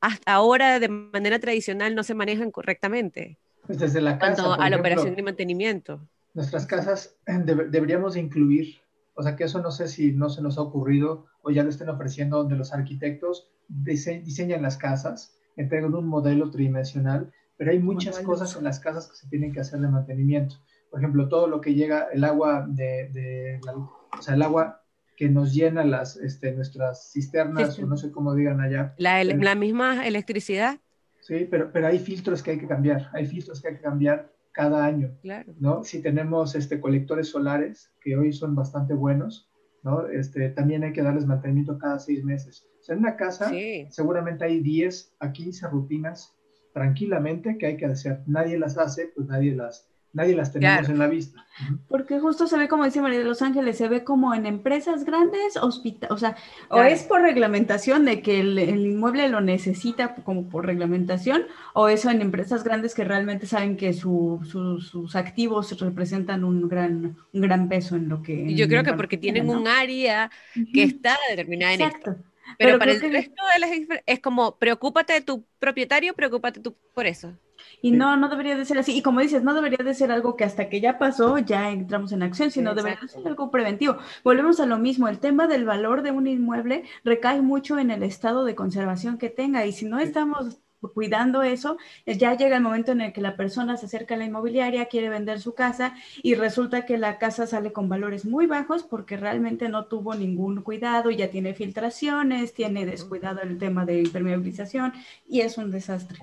[0.00, 3.38] hasta ahora de manera tradicional no se manejan correctamente.
[3.66, 4.44] Pues desde la casa.
[4.44, 6.00] Cuanto a la operación de mantenimiento.
[6.34, 8.76] Nuestras casas deberíamos incluir,
[9.14, 11.70] o sea que eso no sé si no se nos ha ocurrido o ya lo
[11.70, 18.20] estén ofreciendo donde los arquitectos diseñan las casas, entregan un modelo tridimensional, pero hay muchas
[18.20, 20.56] cosas en las casas que se tienen que hacer de mantenimiento.
[20.90, 24.85] Por ejemplo, todo lo que llega, el agua de, de o sea, el agua
[25.16, 28.94] que nos llena las, este, nuestras cisternas, o no sé cómo digan allá.
[28.98, 30.78] La, la, misma electricidad.
[31.20, 34.32] Sí, pero, pero hay filtros que hay que cambiar, hay filtros que hay que cambiar
[34.52, 35.54] cada año, claro.
[35.58, 35.84] ¿no?
[35.84, 39.50] Si tenemos este, colectores solares, que hoy son bastante buenos,
[39.82, 40.06] ¿no?
[40.06, 42.66] Este, también hay que darles mantenimiento cada seis meses.
[42.80, 43.50] O sea, en una casa
[43.90, 46.34] seguramente hay 10 a 15 rutinas
[46.72, 48.22] tranquilamente que hay que hacer.
[48.26, 51.46] Nadie las hace, pues nadie las, nadie las tenemos en la vista.
[51.88, 55.04] Porque justo se ve, como dice María de Los Ángeles, se ve como en empresas
[55.04, 56.36] grandes, hospital, o sea,
[56.68, 61.42] o es por reglamentación de que el, inmueble lo necesita como por reglamentación,
[61.74, 67.40] o eso en empresas grandes que realmente saben que sus activos representan un gran, un
[67.40, 68.54] gran peso en lo que...
[68.54, 70.30] yo creo que porque tienen un área
[70.72, 72.16] que está determinada en Exacto.
[72.58, 77.06] Pero, para el resto de las es como, preocúpate de tu propietario, preocúpate tú por
[77.06, 77.36] eso.
[77.82, 78.96] Y no, no debería de ser así.
[78.96, 82.12] Y como dices, no debería de ser algo que hasta que ya pasó ya entramos
[82.12, 83.96] en acción, sino debería de ser algo preventivo.
[84.24, 88.02] Volvemos a lo mismo, el tema del valor de un inmueble recae mucho en el
[88.02, 90.58] estado de conservación que tenga y si no estamos
[90.94, 94.24] cuidando eso, ya llega el momento en el que la persona se acerca a la
[94.24, 98.82] inmobiliaria, quiere vender su casa y resulta que la casa sale con valores muy bajos
[98.82, 104.92] porque realmente no tuvo ningún cuidado, ya tiene filtraciones, tiene descuidado el tema de impermeabilización
[105.28, 106.18] y es un desastre.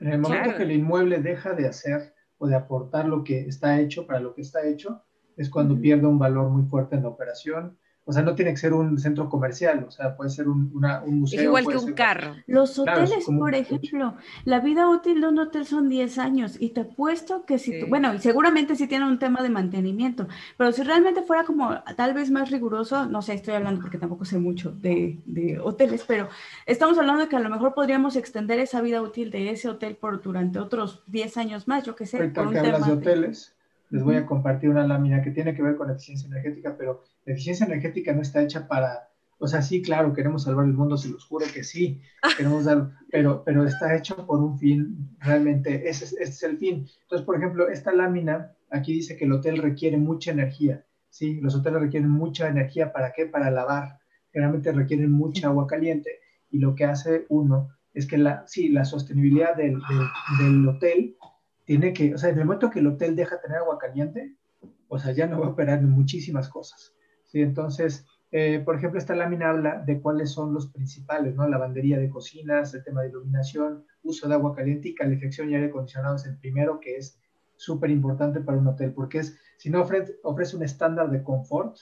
[0.00, 3.80] En el momento que el inmueble deja de hacer o de aportar lo que está
[3.80, 5.02] hecho para lo que está hecho,
[5.36, 8.56] es cuando pierde un valor muy fuerte en la operación o sea, no tiene que
[8.56, 11.40] ser un centro comercial, o sea, puede ser un, museo.
[11.40, 12.36] Es igual que un carro.
[12.46, 14.14] Los hoteles, por ejemplo,
[14.46, 18.14] la vida útil de un hotel son 10 años y te apuesto que si, bueno,
[18.14, 22.30] y seguramente sí tiene un tema de mantenimiento, pero si realmente fuera como tal vez
[22.30, 25.18] más riguroso, no sé, estoy hablando porque tampoco sé mucho de,
[25.62, 26.30] hoteles, pero
[26.64, 29.96] estamos hablando de que a lo mejor podríamos extender esa vida útil de ese hotel
[29.96, 32.16] por durante otros 10 años más, yo qué sé.
[32.16, 33.54] Ahorita que hablas de hoteles,
[33.90, 37.34] les voy a compartir una lámina que tiene que ver con eficiencia energética, pero la
[37.34, 41.10] eficiencia energética no está hecha para, o sea, sí, claro, queremos salvar el mundo, se
[41.10, 42.00] los juro que sí,
[42.38, 46.86] queremos dar, pero, pero está hecho por un fin, realmente, ese, este es el fin.
[47.02, 51.38] Entonces, por ejemplo, esta lámina aquí dice que el hotel requiere mucha energía, ¿sí?
[51.42, 53.26] Los hoteles requieren mucha energía, ¿para qué?
[53.26, 53.98] Para lavar,
[54.32, 58.86] generalmente requieren mucha agua caliente, y lo que hace uno es que la, sí, la
[58.86, 59.78] sostenibilidad del,
[60.40, 61.14] del hotel
[61.66, 64.34] tiene que, o sea, en el momento que el hotel deja de tener agua caliente,
[64.88, 66.94] o sea, ya no va a operar en muchísimas cosas.
[67.28, 67.40] ¿Sí?
[67.40, 71.48] Entonces, eh, por ejemplo, esta lámina habla de cuáles son los principales, ¿no?
[71.48, 75.68] Lavandería de cocinas, el tema de iluminación, uso de agua caliente y calefacción y aire
[75.68, 77.18] acondicionado es el primero que es
[77.56, 81.76] súper importante para un hotel, porque es, si no ofrece, un estándar de confort,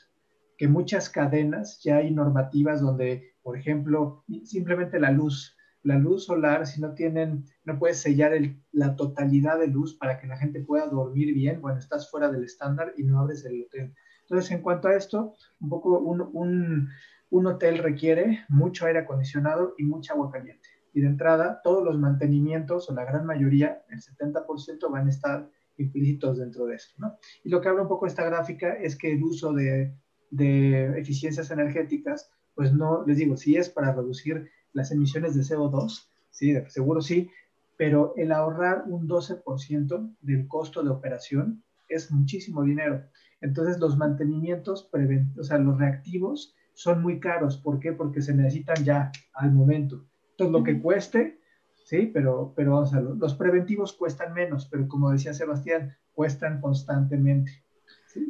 [0.57, 6.67] que muchas cadenas ya hay normativas donde, por ejemplo, simplemente la luz, la luz solar,
[6.67, 8.33] si no tienen, no puedes sellar
[8.73, 12.45] la totalidad de luz para que la gente pueda dormir bien, bueno, estás fuera del
[12.45, 13.95] estándar y no abres el hotel.
[14.29, 16.89] Entonces, en cuanto a esto, un poco un,
[17.31, 20.69] un, hotel requiere mucho aire acondicionado y mucha agua caliente.
[20.93, 25.49] Y de entrada, todos los mantenimientos, o la gran mayoría, el 70%, van a estar
[25.79, 26.95] implícitos dentro de esto.
[26.99, 27.17] ¿no?
[27.45, 29.95] Y lo que habla un poco esta gráfica es que el uso de,
[30.31, 36.09] de eficiencias energéticas, pues no, les digo, si es para reducir las emisiones de CO2,
[36.31, 37.31] sí, seguro sí,
[37.77, 43.05] pero el ahorrar un 12% del costo de operación es muchísimo dinero.
[43.41, 44.91] Entonces los mantenimientos,
[45.39, 47.59] o sea, los reactivos son muy caros.
[47.59, 47.93] ¿Por qué?
[47.93, 50.07] Porque se necesitan ya al momento.
[50.31, 51.41] Entonces lo que cueste,
[51.85, 56.61] sí, pero, pero vamos a ver, los preventivos cuestan menos, pero como decía Sebastián, cuestan
[56.61, 57.65] constantemente.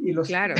[0.03, 0.55] Y los, claro.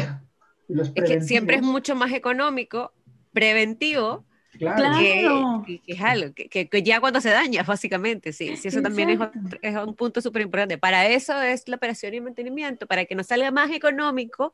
[0.67, 2.93] Y los es que siempre es mucho más económico
[3.31, 4.25] preventivo
[4.57, 5.63] Claro.
[5.65, 9.19] Que, es algo, que, ya cuando se daña, básicamente, sí, sí eso también es,
[9.61, 10.77] es, un punto súper importante.
[10.77, 14.53] Para eso es la operación y mantenimiento, para que nos salga más económico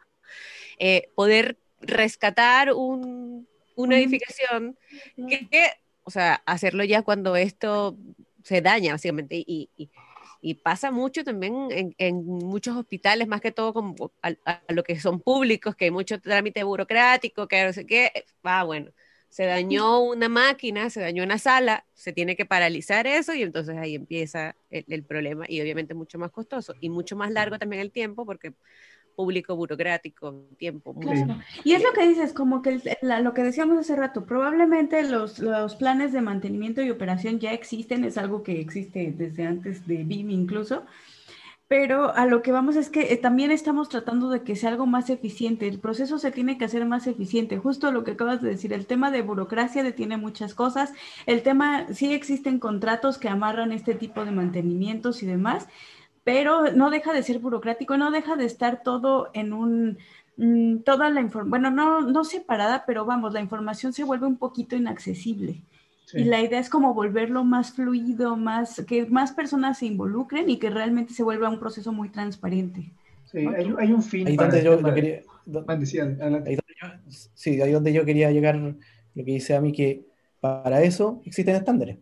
[0.80, 4.78] eh, poder rescatar un, una edificación
[5.16, 5.72] que,
[6.04, 7.98] o sea, hacerlo ya cuando esto
[8.44, 9.90] se daña, básicamente, y, y,
[10.42, 14.84] y pasa mucho también en, en, muchos hospitales, más que todo como a, a, lo
[14.84, 18.12] que son públicos, que hay mucho trámite burocrático, que no sé qué,
[18.44, 18.92] ah, bueno,
[19.34, 23.76] se dañó una máquina, se dañó una sala, se tiene que paralizar eso y entonces
[23.78, 27.92] ahí empieza el, problema y obviamente mucho más costoso y mucho más largo también el
[27.92, 28.54] tiempo porque
[29.16, 30.94] público burocrático, tiempo.
[31.00, 31.40] Claro.
[31.64, 35.74] Y es lo que dices, como que lo que decíamos hace rato, probablemente los, los,
[35.78, 40.30] planes de mantenimiento y operación ya existen, es algo que existe desde antes de BIM
[40.30, 40.86] incluso,
[41.76, 44.86] pero a lo que vamos es que eh, también estamos tratando de que sea algo
[44.86, 45.68] más eficiente.
[45.68, 47.58] El proceso se tiene que hacer más eficiente.
[47.58, 50.94] Justo lo que acabas de decir, el tema de burocracia detiene muchas cosas.
[51.26, 55.68] El tema, sí existen contratos que amarran este tipo de mantenimientos y demás,
[56.24, 59.98] pero no deja de ser burocrático, no deja de estar todo en un,
[60.38, 64.38] mm, toda la información, bueno, no, no separada, pero vamos, la información se vuelve un
[64.38, 65.64] poquito inaccesible.
[66.14, 70.58] Y la idea es como volverlo más fluido, más que más personas se involucren y
[70.58, 72.92] que realmente se vuelva un proceso muy transparente.
[73.26, 74.28] Sí, hay, hay, un fin.
[74.28, 75.22] Ahí donde yo, quería.
[77.34, 78.76] sí, ahí donde yo quería llegar, lo
[79.16, 80.06] que dice a mí, que
[80.40, 81.98] para eso existen estándares.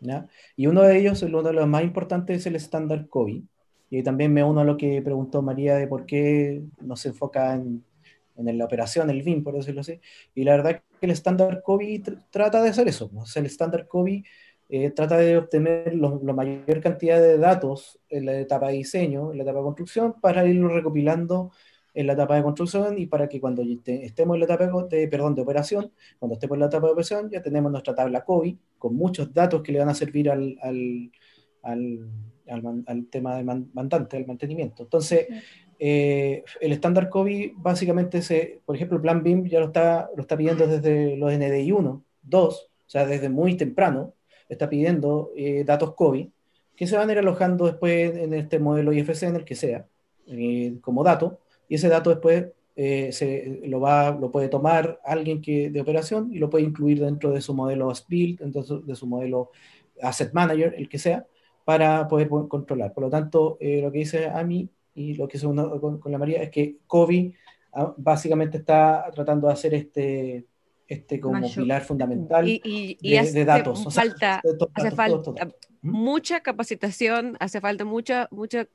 [0.00, 0.26] ¿ya?
[0.56, 3.42] Y uno de ellos, uno de los más importantes, es el estándar COVID.
[3.90, 7.54] Y también me uno a lo que preguntó María de por qué no se enfoca
[7.54, 7.84] en
[8.36, 10.00] en la operación, el BIM, por decirlo así.
[10.34, 13.10] Y la verdad es que el estándar COVID trata de hacer eso.
[13.14, 14.24] O sea, el estándar COVID
[14.68, 19.38] eh, trata de obtener la mayor cantidad de datos en la etapa de diseño, en
[19.38, 21.52] la etapa de construcción, para irlo recopilando
[21.92, 25.34] en la etapa de construcción y para que cuando estemos en la etapa de, perdón,
[25.34, 28.96] de operación, cuando estemos en la etapa de operación, ya tenemos nuestra tabla COVID con
[28.96, 31.12] muchos datos que le van a servir al, al,
[31.62, 34.82] al, al, tema de mandante, al mantenimiento.
[34.82, 35.28] Entonces,
[35.86, 40.22] eh, el estándar COVID básicamente, se, por ejemplo, el plan BIM ya lo está, lo
[40.22, 44.14] está pidiendo desde los NDI 1, 2, o sea, desde muy temprano,
[44.48, 46.28] está pidiendo eh, datos COVID
[46.74, 49.86] que se van a ir alojando después en este modelo IFC, en el que sea,
[50.26, 55.42] eh, como dato, y ese dato después eh, se, lo, va, lo puede tomar alguien
[55.42, 59.06] que, de operación y lo puede incluir dentro de su modelo ASBuild, dentro de su
[59.06, 59.50] modelo
[60.00, 61.26] Asset Manager, el que sea,
[61.66, 62.94] para poder controlar.
[62.94, 66.18] Por lo tanto, eh, lo que dice Ami y lo que se con, con la
[66.18, 67.32] María es que COVID
[67.72, 70.46] ah, básicamente está tratando de hacer este,
[70.86, 73.92] este como pilar fundamental y, de, datos.
[73.92, 74.40] Falta,
[74.74, 75.32] hace falta
[75.84, 78.66] mucha capacitación, hace falta mucha, mucha,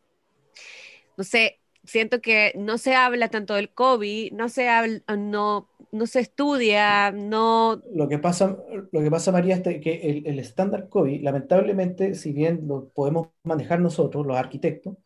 [1.17, 6.05] no sé, siento que no se habla tanto del COVID, no se habla, no, no
[6.05, 7.81] se estudia, no...
[7.91, 8.57] Lo que pasa,
[8.91, 13.79] lo que pasa María, es que el, estándar COVID, lamentablemente, si bien lo podemos manejar
[13.79, 14.97] nosotros, los arquitectos,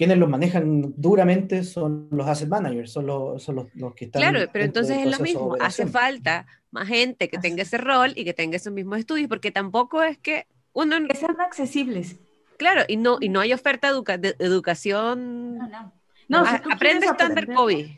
[0.00, 4.22] quienes lo manejan duramente son los asset managers, son los, son los, que están...
[4.22, 8.24] Claro, pero entonces es lo mismo, hace falta más gente que tenga ese rol y
[8.24, 10.96] que tenga esos mismos estudios, porque tampoco es que uno...
[11.06, 12.16] Que sean accesibles.
[12.56, 15.58] Claro, y no, y no hay oferta de educación...
[15.58, 15.92] No, no.
[16.28, 17.90] No, si aprende estándar COVID.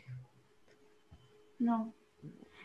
[1.59, 1.93] No.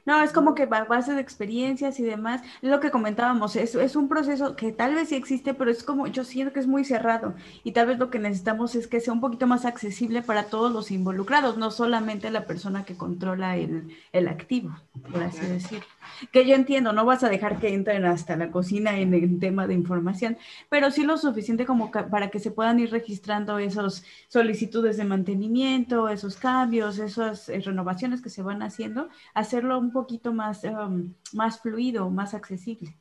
[0.09, 3.94] No, es como que a base de experiencias y demás, lo que comentábamos, es, es
[3.94, 6.83] un proceso que tal vez sí existe, pero es como, yo siento que es muy
[6.87, 10.44] cerrado y tal vez lo que necesitamos es que sea un poquito más accesible para
[10.44, 14.71] todos los involucrados, no solamente la persona que controla el, el activo,
[15.12, 15.85] por así decirlo.
[16.33, 19.66] Que yo entiendo, no vas a dejar que entren hasta la cocina en el tema
[19.66, 20.38] de información,
[20.71, 26.09] pero sí lo suficiente como para que se puedan ir registrando esas solicitudes de mantenimiento,
[26.09, 31.61] esos cambios, esas eh, renovaciones que se van haciendo, hacerlo un poquito más, um, más
[31.61, 32.97] fluido, más accesible.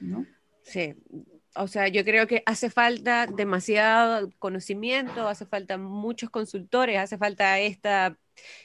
[0.00, 0.26] ¿no?
[0.62, 0.94] Sí,
[1.56, 7.58] o sea, yo creo que hace falta demasiado conocimiento, hace falta muchos consultores, hace falta
[7.60, 8.18] esta,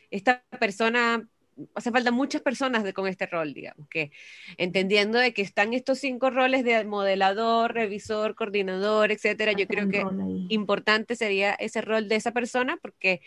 [0.09, 1.27] esta persona,
[1.75, 4.11] hace falta muchas personas de, con este rol, digamos, que
[4.57, 10.03] entendiendo de que están estos cinco roles de modelador, revisor, coordinador, etcétera, yo creo que
[10.49, 13.21] importante sería ese rol de esa persona porque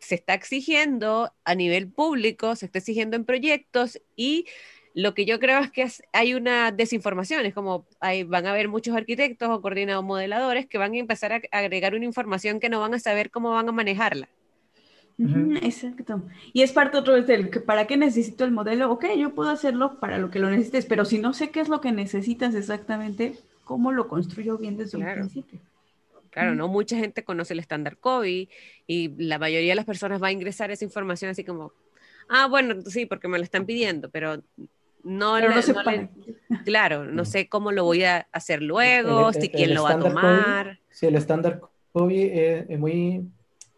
[0.00, 4.46] se está exigiendo a nivel público, se está exigiendo en proyectos y
[4.94, 8.68] lo que yo creo es que hay una desinformación, es como hay, van a haber
[8.68, 12.80] muchos arquitectos o coordinados modeladores que van a empezar a agregar una información que no
[12.80, 14.28] van a saber cómo van a manejarla.
[15.18, 16.22] Exacto.
[16.52, 19.50] Y es parte otro vez del que para qué necesito el modelo, ok, yo puedo
[19.50, 22.54] hacerlo para lo que lo necesites, pero si no sé qué es lo que necesitas
[22.54, 25.60] exactamente, ¿cómo lo construyo bien desde un principio?
[26.36, 28.46] Claro, no mucha gente conoce el estándar COVID
[28.86, 31.72] y la mayoría de las personas va a ingresar esa información así como,
[32.28, 34.42] ah, bueno, sí, porque me lo están pidiendo, pero
[35.02, 35.48] no, no,
[36.66, 40.78] claro, no sé cómo lo voy a hacer luego, si quién lo va a tomar.
[40.90, 42.30] sí, el estándar COVID
[42.68, 43.26] es, muy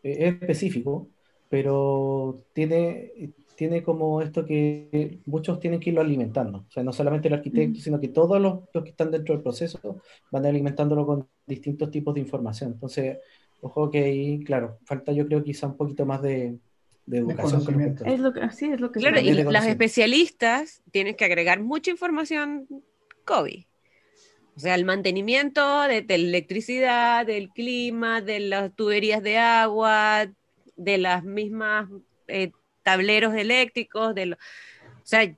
[0.03, 1.07] específico,
[1.49, 3.13] pero tiene,
[3.59, 6.59] tiene como esto que muchos tienen que irlo alimentando.
[6.69, 10.01] O sea, no solamente el arquitecto, sino que todos los, que están dentro del proceso
[10.31, 12.75] van alimentándolo con distintos tipos de información.
[12.75, 13.19] Entonces,
[13.61, 16.57] ojo que ahí, claro, falta yo creo quizá un poquito más de,
[17.11, 17.81] educación.
[18.07, 21.91] es lo que, sí, es lo que Claro, y las especialistas tienen que agregar mucha
[21.91, 22.69] información
[23.25, 23.65] COVID.
[24.55, 30.31] O sea, el mantenimiento de, la electricidad, del clima, de las tuberías de agua,
[30.77, 31.89] de las mismas
[32.29, 32.53] eh,
[32.89, 35.31] tableros eléctricos, de lo, o sea,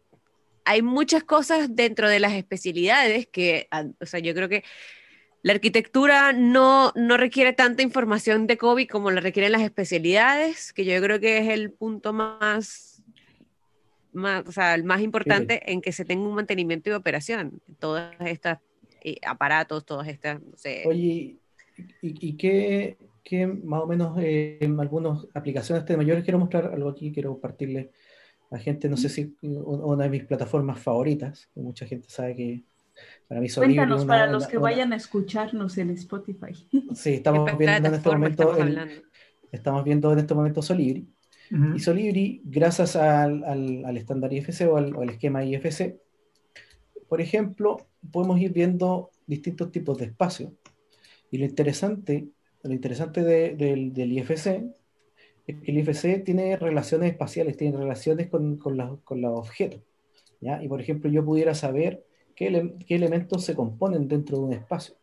[0.65, 3.67] hay muchas cosas dentro de las especialidades que,
[4.01, 4.63] o sea, yo creo que
[5.43, 10.85] la arquitectura no, no requiere tanta información de COVID como la requieren las especialidades, que
[10.85, 13.03] yo creo que es el punto más,
[14.13, 18.15] más o sea, el más importante en que se tenga un mantenimiento y operación, todas
[18.21, 18.61] estas
[19.03, 20.85] eh, aparatos, todas estas, no sé.
[20.87, 21.35] Oye,
[22.01, 22.97] ¿y, y qué,
[23.31, 27.31] que más o menos eh, en algunas aplicaciones de mayores quiero mostrar algo aquí, quiero
[27.31, 27.93] compartirle
[28.51, 32.65] a gente, no sé si una de mis plataformas favoritas, que mucha gente sabe que
[33.29, 36.53] para mí Solibri Cuéntanos para los que vayan a escucharnos en Spotify.
[36.93, 38.53] Sí, estamos viendo en este momento
[39.53, 41.09] estamos, viendo en este momento Solibri.
[41.77, 46.01] Y Solibri, gracias al, al, estándar IFC o al, o al esquema IFC,
[47.09, 47.77] por ejemplo,
[48.11, 50.53] podemos ir viendo distintos tipos de espacios.
[51.31, 52.29] Y lo interesante
[52.63, 54.47] lo interesante del, IFC
[55.47, 59.81] es que el IFC tiene relaciones espaciales, tiene relaciones con, con, los objetos.
[60.41, 60.63] ¿ya?
[60.63, 62.05] Y por ejemplo, yo pudiera saber
[62.37, 64.95] qué, qué, elementos se componen dentro de un espacio.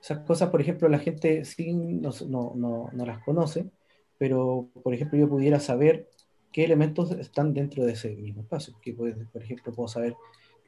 [0.00, 3.70] Esas cosas, por ejemplo, la gente sí no, no, no, las conoce,
[4.18, 6.08] pero por ejemplo yo pudiera saber
[6.52, 8.74] qué elementos están dentro de ese mismo espacio.
[8.80, 10.14] Que por ejemplo puedo saber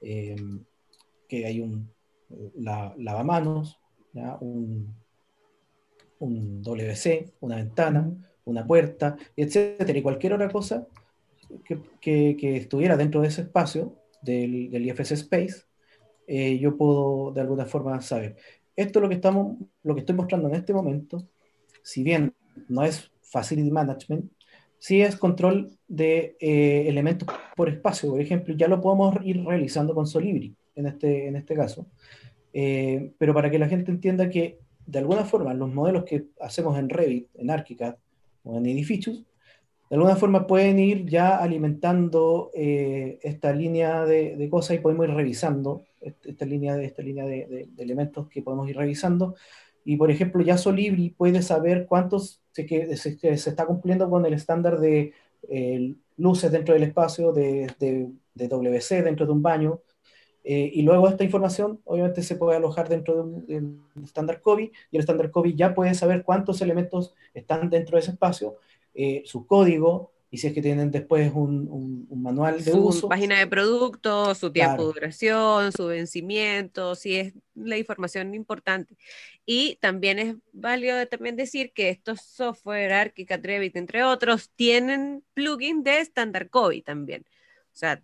[0.02, 0.36] eh,
[1.28, 1.90] que hay un
[2.56, 3.78] la, lavamanos,
[4.40, 4.94] Un,
[6.20, 8.10] un WC, una ventana,
[8.44, 10.86] una puerta, etcétera, y cualquier otra cosa
[12.00, 15.62] que, que, estuviera dentro de ese espacio del, del IFS Space,
[16.26, 18.36] eh, yo puedo de alguna forma saber.
[18.76, 21.26] Esto es lo que, estamos, lo que estoy mostrando en este momento,
[21.82, 22.34] si bien
[22.68, 24.30] no es Facility Management,
[24.78, 29.94] sí es control de eh, elementos por espacio, por ejemplo, ya lo podemos ir realizando
[29.94, 31.86] con Solibri en este, en este caso,
[32.52, 34.58] eh, pero para que la gente entienda que
[34.88, 37.96] de alguna forma los modelos que hacemos en Revit, en ArchiCAD
[38.44, 39.22] o en edificios,
[39.90, 45.14] de alguna forma pueden ir ya alimentando eh, esta línea de, cosas y podemos ir
[45.14, 49.34] revisando esta línea, de, esta línea de, elementos que podemos ir revisando.
[49.84, 54.32] Y por ejemplo, ya Solibri puede saber cuántos se, que, se, está cumpliendo con el
[54.32, 55.12] estándar de
[55.50, 59.80] eh, luces dentro del espacio, de, de, WC dentro de un baño,
[60.50, 63.20] eh, y luego esta información obviamente se puede alojar dentro de
[63.58, 68.00] un, estándar COVID y el estándar COVID ya puede saber cuántos elementos están dentro de
[68.00, 68.56] ese espacio,
[68.94, 73.10] eh, su código y si es que tienen después un, un, manual de su uso.
[73.10, 78.96] página de producto, su tiempo de duración, su vencimiento, si es la información importante.
[79.44, 85.82] Y también es válido también decir que estos software, ArchiCAD, Revit, entre otros, tienen plugin
[85.82, 87.26] de estándar COVID también.
[87.70, 88.00] O sea,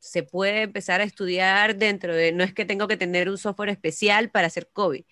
[0.00, 3.70] se puede empezar a estudiar dentro de, no es que tengo que tener un software
[3.70, 5.04] especial para hacer COVID.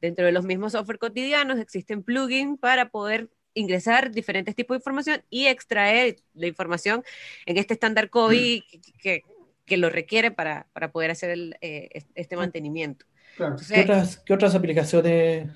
[0.00, 5.22] Dentro de los mismos software cotidianos existen plugins para poder ingresar diferentes tipos de información
[5.30, 7.02] y extraer la información
[7.46, 8.62] en este estándar COVID
[9.00, 9.22] que,
[9.66, 13.06] que, lo requiere para, para poder hacer el, eh, este mantenimiento.
[13.36, 15.48] ¿Qué, otras, ¿Qué, otras, aplicaciones?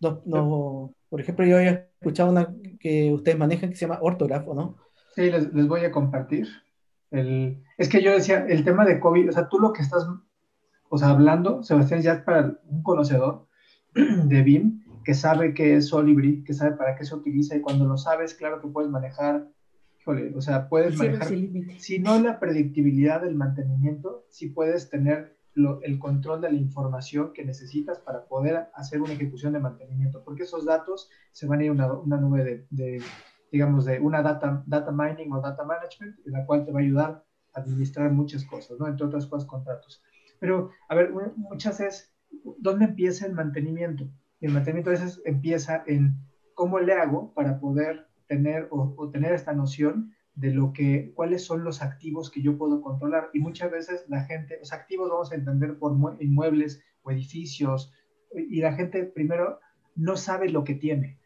[0.00, 4.76] No, por ejemplo, yo había escuchado una que ustedes manejan que se llama Ortograph, ¿no?
[5.14, 6.48] Sí, les, les voy a compartir.
[7.10, 10.06] El, es que yo decía, el tema de COVID, o sea, tú lo que estás
[10.88, 13.46] o sea, hablando, Sebastián, ya es para un conocedor
[13.94, 17.86] de BIM, que sabe qué es Solibri, que sabe para qué se utiliza, y cuando
[17.86, 19.48] lo sabes, claro que puedes manejar,
[20.34, 21.28] o sea, puedes manejar,
[21.78, 25.36] si no la predictibilidad del mantenimiento, si puedes tener
[25.82, 30.42] el control de la información que necesitas para poder hacer una ejecución de mantenimiento, porque
[30.42, 33.02] esos datos se van a ir a una, una nube de
[33.56, 36.82] digamos, de una data, data mining o data management, en la cual te va a
[36.82, 38.86] ayudar a administrar muchas cosas, ¿no?
[38.86, 40.02] Entre otras cosas, contratos.
[40.38, 42.14] Pero, a ver, muchas es,
[42.58, 44.10] ¿dónde empieza el mantenimiento?
[44.40, 46.18] Y el mantenimiento a veces empieza en
[46.52, 51.64] cómo le hago para poder tener o, tener esta noción de lo que, cuáles son
[51.64, 53.30] los activos que yo puedo controlar.
[53.32, 57.90] Y muchas veces la gente, los activos vamos a entender por inmuebles o edificios,
[58.34, 59.60] y la gente primero
[59.94, 61.18] no sabe lo que tiene.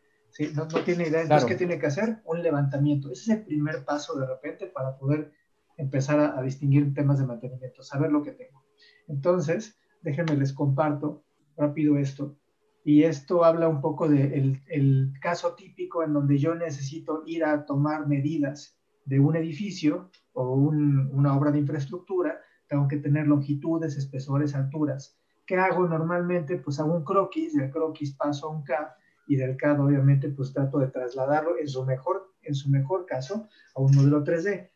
[0.55, 1.22] No, tiene idea.
[1.22, 2.20] Entonces, ¿qué tiene que hacer?
[2.24, 3.11] Un levantamiento.
[3.11, 5.33] Ese es el primer paso de repente para poder
[5.76, 8.64] empezar a, distinguir temas de mantenimiento, saber lo que tengo.
[9.09, 11.24] Entonces, déjenme les comparto
[11.57, 12.37] rápido esto.
[12.85, 17.45] Y esto habla un poco del de el caso típico en donde yo necesito ir
[17.45, 23.97] a tomar medidas de un edificio o una obra de infraestructura, tengo que tener longitudes,
[23.97, 25.18] espesores, alturas.
[25.47, 26.57] ¿Qué hago normalmente?
[26.57, 28.87] Pues hago un croquis, del croquis paso a un CAD
[29.27, 33.49] y del CAD obviamente pues trato de trasladarlo en su mejor, en su mejor caso
[33.75, 34.71] a un modelo 3D.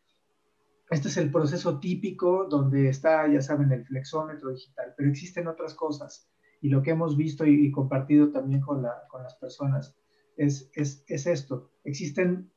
[0.89, 5.73] Este es el proceso típico donde está, ya saben, el flexómetro digital, pero existen otras
[5.73, 6.29] cosas
[6.61, 9.95] y lo que hemos visto y, compartido también con, la, con las personas
[10.37, 11.71] es, es, es, esto.
[11.83, 12.51] Existen,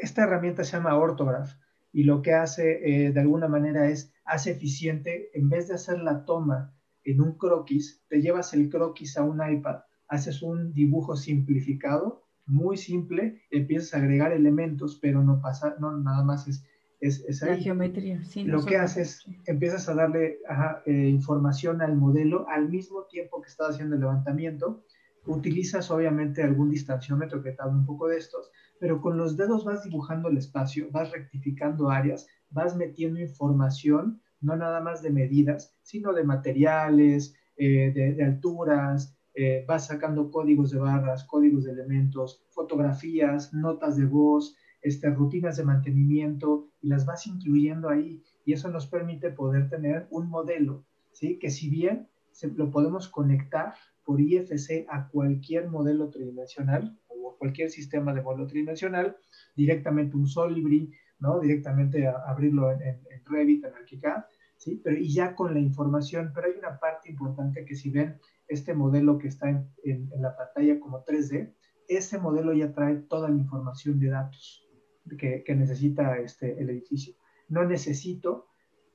[0.00, 1.52] esta herramienta se llama Orthograph
[1.92, 6.00] y lo que hace eh, de alguna manera es, hace eficiente, en vez de hacer
[6.00, 11.16] la toma en un croquis, te llevas el croquis a un iPad haces un dibujo
[11.16, 16.64] simplificado, muy simple, empiezas a agregar elementos, pero no pasa, no nada más es,
[17.00, 18.22] es, la geometría.
[18.24, 20.40] Sí, Lo que haces, empiezas a darle
[20.84, 24.84] eh, información al modelo al mismo tiempo que estás haciendo el levantamiento.
[25.26, 28.50] Utilizas obviamente algún distanciómetro que te habla un poco de estos,
[28.80, 34.56] pero con los dedos vas dibujando el espacio, vas rectificando áreas, vas metiendo información, no
[34.56, 40.78] nada más de medidas, sino de materiales, eh, de, alturas, eh, vas sacando códigos de
[40.78, 47.26] barras, códigos de elementos, fotografías, notas de voz, este, rutinas de mantenimiento y las vas
[47.26, 48.22] incluyendo ahí.
[48.44, 51.38] Y eso nos permite poder tener un modelo, ¿sí?
[51.38, 53.74] Que si bien se, lo podemos conectar
[54.04, 59.16] por IFC a cualquier modelo tridimensional o cualquier sistema de modelo tridimensional,
[59.54, 61.38] directamente un Solibri, ¿no?
[61.38, 64.24] Directamente a, abrirlo en, en, Revit, en ArchiCAD,
[64.56, 64.80] ¿sí?
[64.82, 68.18] Pero y ya con la información, pero hay una parte importante que si ven
[68.50, 71.54] este modelo que está en, la pantalla como 3D,
[71.88, 74.68] ese modelo ya trae toda la información de datos
[75.16, 77.14] que, necesita este, el edificio.
[77.48, 78.48] No necesito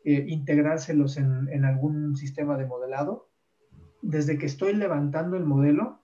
[0.04, 3.30] eh, integrárselos en, en, algún sistema de modelado.
[4.02, 6.02] Desde que estoy levantando el modelo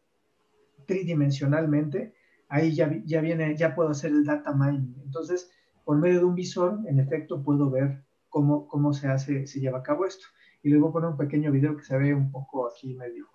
[0.87, 2.13] tridimensionalmente,
[2.47, 4.95] ahí ya, ya viene, ya puedo hacer el data mining.
[5.03, 5.51] Entonces,
[5.83, 9.79] por medio de un visor, en efecto, puedo ver cómo, cómo se hace, se lleva
[9.79, 10.25] a cabo esto.
[10.63, 13.27] Y luego poner un pequeño video que se ve un poco aquí medio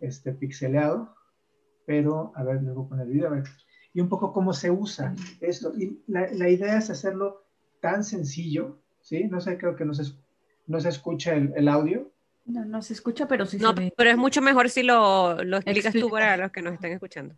[0.00, 1.14] este, pixeleado,
[1.86, 3.44] pero a ver, luego poner el video, a ver,
[3.92, 5.72] y un poco cómo se usa esto.
[5.76, 7.44] Y la, la idea es hacerlo
[7.80, 9.24] tan sencillo, ¿sí?
[9.24, 10.14] No sé, creo que no se,
[10.66, 12.10] no se escucha el, el audio.
[12.44, 13.94] No, no se escucha, pero sí no, se ve.
[13.96, 17.34] pero es mucho mejor si lo, lo explicas tú para los que nos están escuchando.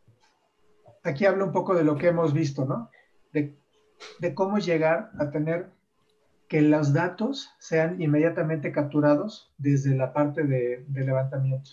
[1.03, 2.91] Aquí hablo un poco de lo que hemos visto, ¿no?
[3.33, 3.59] De,
[4.21, 5.71] de cómo llegar a tener
[6.49, 11.71] que los datos sean inmediatamente capturados desde la parte de, de levantamiento.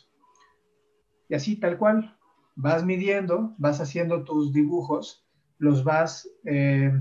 [1.30, 2.18] Y así, tal cual,
[2.56, 5.26] vas midiendo, vas haciendo tus dibujos,
[5.60, 6.92] los vas, eh,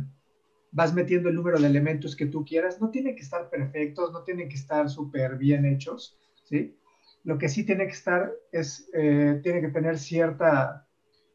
[0.70, 2.80] vas metiendo el número de elementos que tú quieras.
[2.80, 6.76] No tienen que estar perfectos, no tienen que estar súper bien hechos, ¿sí?
[7.24, 10.86] Lo que sí tiene que estar es, eh, tiene que tener cierta,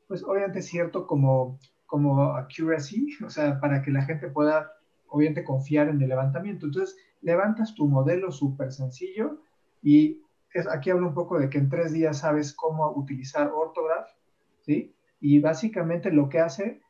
[0.08, 4.72] pues obviamente cierto como, como accuracy, o sea, para que la gente pueda,
[5.08, 6.66] obviamente, confiar en el levantamiento.
[6.68, 9.41] Entonces, levantas tu modelo súper sencillo
[9.82, 10.22] y
[10.72, 14.08] aquí hablo un poco de que en tres días sabes cómo utilizar Orthograph,
[14.62, 14.95] ¿sí?
[15.20, 16.82] Y básicamente lo que hace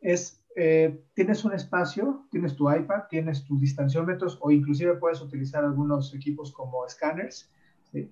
[0.00, 5.64] es, eh, tienes un espacio, tienes tu iPad, tienes tus distanciómetros o inclusive puedes utilizar
[5.64, 7.50] algunos equipos como scanners,
[7.92, 8.10] ¿sí?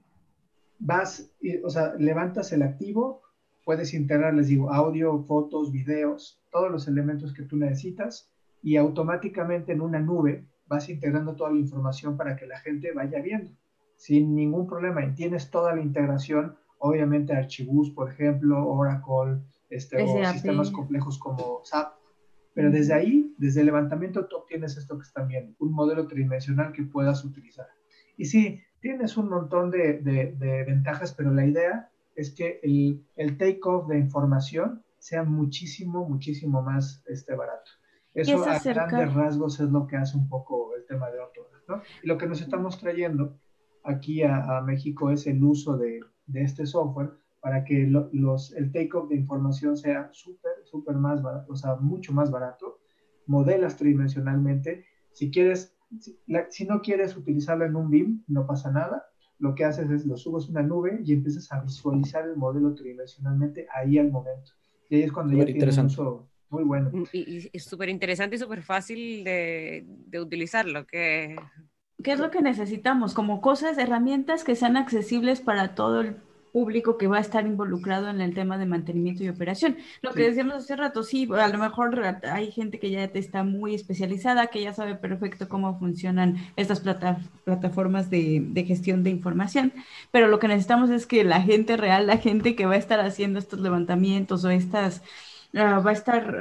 [0.79, 1.31] Vas,
[1.63, 3.23] o sea, levantas el activo,
[3.65, 8.31] puedes integrar, les digo, audio, fotos, videos, todos los elementos que tú necesitas
[8.63, 13.21] y automáticamente en una nube vas integrando toda la información para que la gente vaya
[13.21, 13.53] viendo
[14.03, 19.39] sin ningún problema y tienes toda la integración, obviamente Archibus, por ejemplo, Oracle,
[19.71, 21.95] este, o sistemas complejos como SAP,
[22.53, 26.73] pero desde ahí, desde el levantamiento, tú obtienes esto que están viendo, un modelo tridimensional
[26.73, 27.69] que puedas utilizar.
[28.17, 33.39] Y sí, tienes un montón de, de, ventajas, pero la idea es que el, el
[33.39, 37.71] take-off de información sea muchísimo, muchísimo más este, barato.
[38.15, 41.83] Eso a grandes rasgos es lo que hace un poco el tema de Ortograph, ¿no?
[42.03, 43.39] Y lo que nos estamos trayendo
[43.85, 47.13] aquí a, México es el uso de, de este software
[47.43, 52.13] para que los, el take-off de información sea súper, súper más barato, o sea, mucho
[52.13, 52.79] más barato.
[53.27, 54.85] Modelas tridimensionalmente.
[55.11, 55.77] Si quieres,
[56.51, 59.07] si, no quieres utilizarlo en un BIM, no pasa nada.
[59.41, 62.77] Lo que haces es lo subes a una nube y empiezas a visualizar el modelo
[62.77, 64.53] tridimensionalmente ahí al momento.
[64.89, 66.93] Y ahí es cuando ya tiene un uso muy bueno.
[67.13, 71.35] Y, es súper interesante y súper fácil de, de utilizarlo, que
[72.03, 73.15] ¿Qué es lo que necesitamos?
[73.15, 76.17] Como cosas, herramientas que sean accesibles para todo el
[76.53, 79.79] público que va a estar involucrado en el tema de mantenimiento y operación.
[80.03, 83.75] Lo que decíamos hace rato, sí, a lo mejor hay gente que ya está muy
[83.75, 86.81] especializada, que ya sabe perfecto cómo funcionan estas
[87.45, 89.73] plataformas de, de, gestión de información,
[90.11, 93.01] pero lo que necesitamos es que la gente real, la gente que va a estar
[93.01, 95.03] haciendo estos levantamientos o estas
[95.55, 96.39] Ah, va a estar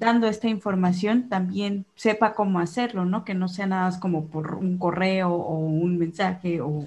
[0.00, 3.24] dando esta información también sepa cómo hacerlo, ¿no?
[3.24, 6.86] Que no sea nada como por un correo o un mensaje o,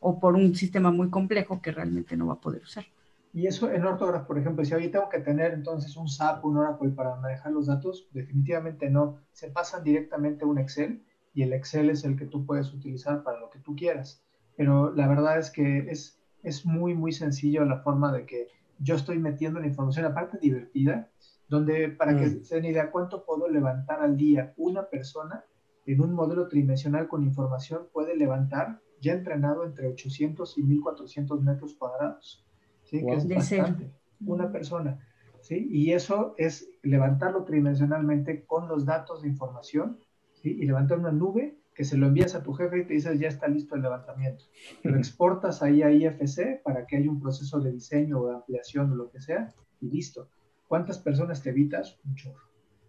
[0.00, 2.86] o, por un sistema muy complejo que realmente no va a poder usar.
[3.34, 6.56] Y eso en Orthograph, por ejemplo, si hoy tengo que tener entonces un SAP, un
[6.56, 9.18] Oracle para manejar los datos, definitivamente no.
[9.32, 11.02] Se pasan directamente a un Excel
[11.34, 14.22] y el Excel es el que tú puedes utilizar para lo que tú quieras.
[14.56, 18.48] Pero la verdad es que es, es muy, muy sencillo la forma de que
[18.78, 21.10] yo estoy metiendo la información, aparte divertida,
[21.48, 22.44] donde para que mm.
[22.44, 25.44] se den idea cuánto puedo levantar al día una persona
[25.86, 31.74] en un modelo tridimensional con información puede levantar ya entrenado entre 800 y 1400 metros
[31.74, 32.44] cuadrados.
[32.84, 33.04] ¿sí?
[33.04, 33.92] Que es bastante.
[34.24, 34.98] Una persona.
[35.40, 35.68] ¿sí?
[35.70, 39.98] Y eso es levantarlo tridimensionalmente con los datos de información
[40.32, 40.56] ¿sí?
[40.58, 43.28] y levantar una nube que se lo envías a tu jefe y te dices ya
[43.28, 44.44] está listo el levantamiento.
[44.82, 48.92] Lo exportas ahí a IFC para que haya un proceso de diseño o de ampliación
[48.92, 50.28] o lo que sea y listo.
[50.68, 51.98] ¿Cuántas personas te evitas?
[52.04, 52.42] Un chorro.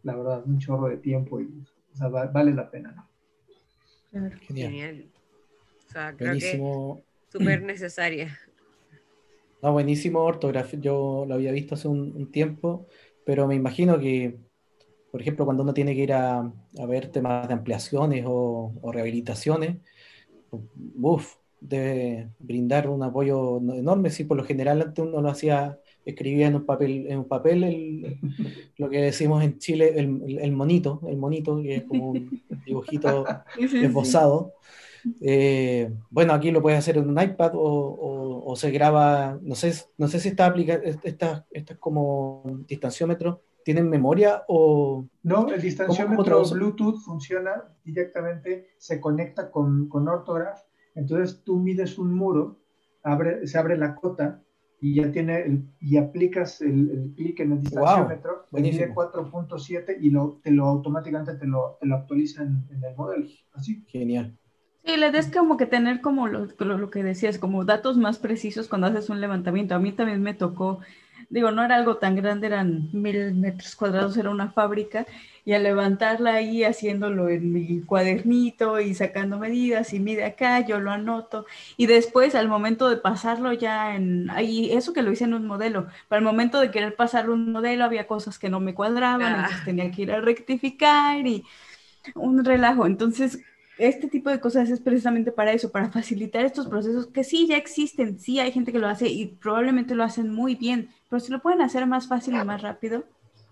[0.04, 1.64] La verdad, un chorro de tiempo y
[2.32, 3.10] vale la pena, ¿no?
[4.42, 5.10] Genial.
[5.88, 7.04] O sea, creo buenísimo.
[7.04, 8.38] que súper necesaria.
[9.62, 10.80] No, buenísimo ortografía.
[10.80, 12.88] Yo lo había visto hace un tiempo,
[13.26, 14.45] pero me imagino que
[15.16, 19.78] por ejemplo, cuando uno tiene que ir a, a ver temas de ampliaciones o, rehabilitaciones,
[21.02, 24.10] uff, debe brindar un apoyo enorme.
[24.10, 27.64] Sí, por lo general antes uno lo hacía, escribía en un papel, en un papel
[27.64, 28.20] el,
[28.78, 33.24] lo que decimos en Chile, el, el, monito, el monito, que es como un dibujito
[33.58, 34.56] esbozado.
[35.22, 40.10] Eh, bueno, aquí lo puedes hacer en un iPad o, se graba, no sé, no
[40.10, 45.10] sé si está aplicado, estas esta como distanciómetro, ¿tienen memoria o...?
[45.24, 50.62] No, el distanciómetro Bluetooth funciona directamente, se conecta con, con Orthograph,
[50.94, 52.62] entonces tú mides un muro,
[53.04, 54.44] abre, se abre la cota
[54.80, 60.40] y ya tiene y aplicas el, clic en el distanciómetro, wow, mide 4.7 y lo,
[60.44, 63.26] te lo automáticamente te lo, te lo actualiza en, en el modelo.
[63.54, 63.84] Así.
[63.88, 64.38] Genial.
[64.86, 68.20] Sí, la idea es como que tener como lo, lo, que decías, como datos más
[68.20, 69.74] precisos cuando haces un levantamiento.
[69.74, 70.80] A mí también me tocó,
[71.30, 75.06] digo, no era algo tan grande, eran mil metros cuadrados, era una fábrica,
[75.44, 80.80] y al levantarla ahí, haciéndolo en mi cuadernito y sacando medidas y mide acá, yo
[80.80, 81.46] lo anoto,
[81.78, 85.46] y después al momento de pasarlo ya en, ahí, eso que lo hice en un
[85.46, 89.34] modelo, para el momento de querer pasar un modelo había cosas que no me cuadraban,
[89.34, 89.36] ah.
[89.38, 91.44] entonces tenía que ir a rectificar y
[92.14, 92.86] un relajo.
[92.86, 93.40] Entonces,
[93.78, 97.58] este tipo de cosas es precisamente para eso, para facilitar estos procesos que sí ya
[97.58, 101.32] existen, sí hay gente que lo hace y probablemente lo hacen muy bien, pero si
[101.32, 103.04] lo pueden hacer más fácil y más rápido,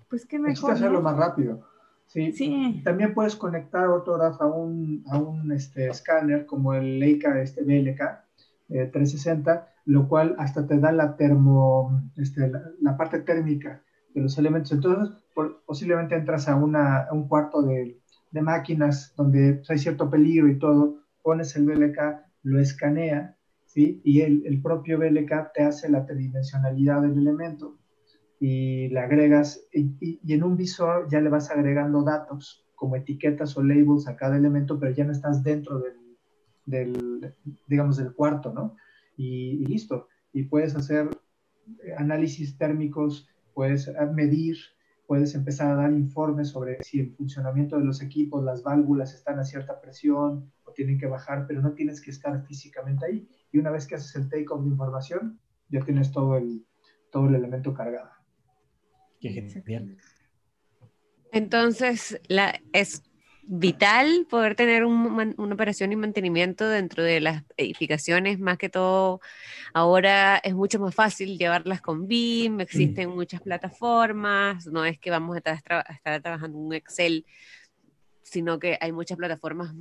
[0.10, 0.72] pues qué mejor.
[0.72, 1.68] que hacerlo más rápido.
[2.08, 2.32] Sí.
[2.32, 2.82] sí.
[2.84, 7.98] También puedes conectar Autograph a un, a un este, escáner como el Leica este BLK
[8.68, 12.52] 360, eh, lo cual hasta te da la termo, este,
[12.82, 13.82] la, parte térmica
[14.14, 14.72] de los elementos.
[14.72, 15.16] Entonces,
[15.66, 18.00] posiblemente entras a, una, a un cuarto de
[18.34, 22.00] de máquinas donde hay cierto peligro y todo, pones el BLK,
[22.44, 24.02] lo escanea, ¿sí?
[24.04, 27.78] Y el, el propio BLK te hace la tridimensionalidad del elemento
[28.40, 33.56] y le agregas, y, y, en un visor ya le vas agregando datos como etiquetas
[33.56, 36.18] o labels a cada elemento, pero ya no estás dentro del,
[36.66, 37.34] del
[37.68, 38.76] digamos, del cuarto, ¿no?
[39.16, 40.08] Y, y, listo.
[40.34, 41.08] Y puedes hacer
[41.98, 44.58] análisis térmicos, puedes medir
[45.14, 49.38] puedes empezar a dar informes sobre si el funcionamiento de los equipos, las válvulas están
[49.38, 53.30] a cierta presión o tienen que bajar, pero no tienes que estar físicamente ahí.
[53.52, 55.40] Y una vez que haces el take-off de información,
[55.70, 56.66] ya tienes todo el,
[57.12, 58.10] todo el elemento cargado.
[59.22, 60.00] Qué genial.
[61.32, 63.04] Entonces, la, es
[63.46, 69.20] vital poder tener una operación y mantenimiento dentro de las edificaciones, más que todo
[69.74, 75.36] ahora es mucho más fácil llevarlas con BIM, existen muchas plataformas, no es que vamos
[75.36, 75.62] a estar,
[76.22, 77.26] trabajando en un Excel,
[78.22, 79.74] sino que hay muchas plataformas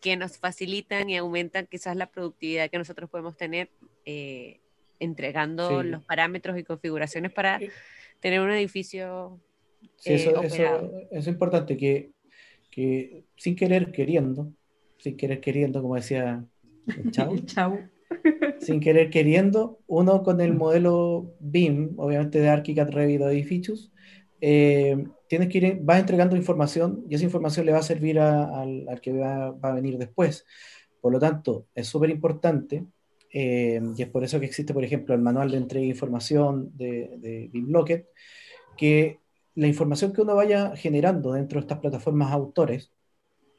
[0.00, 3.70] que nos facilitan y aumentan quizás la productividad que nosotros podemos tener
[4.06, 4.60] eh,
[4.98, 7.60] entregando los parámetros y configuraciones para
[8.20, 9.38] tener un edificio.
[9.96, 12.12] Sí, eso, eh, es importante que
[12.70, 14.52] que sin querer queriendo,
[14.98, 16.44] sin querer queriendo, como decía
[17.10, 17.78] Chau,
[18.60, 23.92] sin querer queriendo, uno con el modelo BIM, obviamente de ArchiCAD Revit Edificios,
[24.40, 29.00] eh, tienes que ir, vas entregando información y esa información le va a servir al,
[29.02, 30.46] que va, a venir después.
[31.00, 32.84] Por lo tanto, es súper importante
[33.32, 36.70] eh, y es por eso que existe, por ejemplo, el manual de entrega de información
[36.74, 38.08] de, de BIMLocket,
[38.76, 39.19] que
[39.54, 42.92] la información que uno vaya generando dentro de estas plataformas autores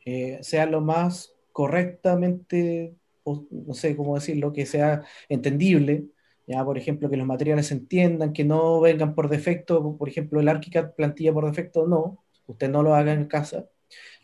[0.05, 6.05] eh, sea lo más correctamente, no sé cómo decirlo, que sea entendible,
[6.47, 10.39] ya por ejemplo que los materiales se entiendan, que no vengan por defecto, por ejemplo
[10.39, 13.67] el ArchiCAD plantilla por defecto no, usted no lo haga en casa,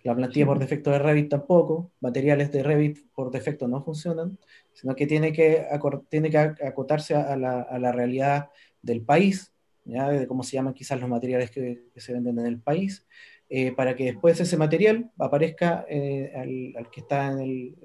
[0.03, 4.39] la plantilla por defecto de Revit tampoco, materiales de Revit por defecto no funcionan,
[4.74, 5.65] sino que tiene que,
[6.09, 8.49] tiene que acotarse a la, a la realidad
[8.82, 9.53] del país,
[9.88, 13.08] de cómo se llaman quizás los materiales que, se venden en el país,
[13.50, 17.34] eh, para que después ese material aparezca eh, al, que está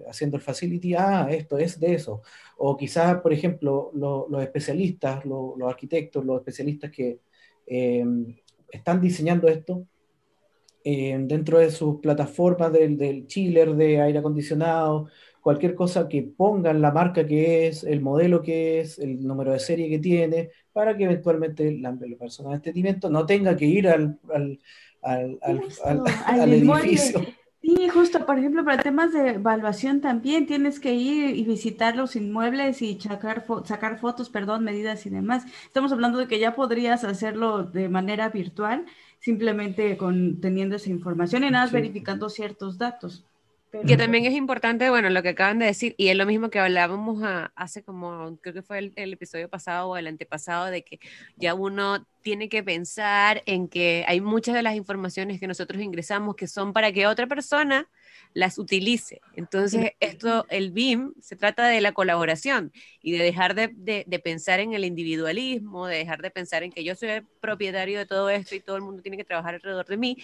[0.08, 2.22] haciendo el facility, ah, esto es de eso.
[2.56, 7.20] O quizás, por ejemplo, los especialistas, los arquitectos, los especialistas que
[7.66, 8.04] eh,
[8.70, 9.86] están diseñando esto,
[10.84, 15.06] dentro de sus plataformas del, del chiller de aire acondicionado,
[15.42, 19.58] cualquier cosa que pongan la marca que es, el modelo que es, el número de
[19.58, 24.18] serie que tiene, para que eventualmente la, persona de entretenimiento no tenga que ir al,
[24.32, 24.58] al,
[25.02, 25.38] al,
[26.26, 27.20] al edificio.
[27.60, 32.16] Sí, justo, por ejemplo, para temas de evaluación también tienes que ir y visitar los
[32.16, 35.44] inmuebles y sacar, sacar fotos, perdón, medidas y demás.
[35.64, 38.84] Estamos hablando de que ya podrías hacerlo de manera virtual,
[39.20, 43.24] simplemente con teniendo esa información y nada, verificando ciertos datos.
[43.86, 46.58] Que también es importante, bueno, lo que acaban de decir, y es lo mismo que
[46.58, 47.22] hablábamos
[47.54, 51.00] hace como, creo que fue el, episodio pasado o el antepasado, de que
[51.36, 56.36] ya uno tiene que pensar en que hay muchas de las informaciones que nosotros ingresamos
[56.36, 57.88] que son para que otra persona
[58.34, 59.20] las utilice.
[59.34, 63.72] Entonces, esto, el BIM, se trata de la colaboración y de dejar de,
[64.06, 67.98] de, pensar en el individualismo, de dejar de pensar en que yo soy el propietario
[67.98, 70.16] de todo esto y todo el mundo tiene que trabajar alrededor de mí,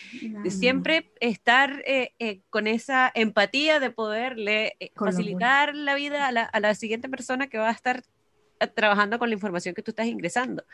[0.42, 6.32] de siempre estar eh, eh, con esa empatía de poderle eh, facilitar la vida a
[6.32, 8.02] la, a la siguiente persona que va a estar
[8.74, 10.64] trabajando con la información que tú estás ingresando.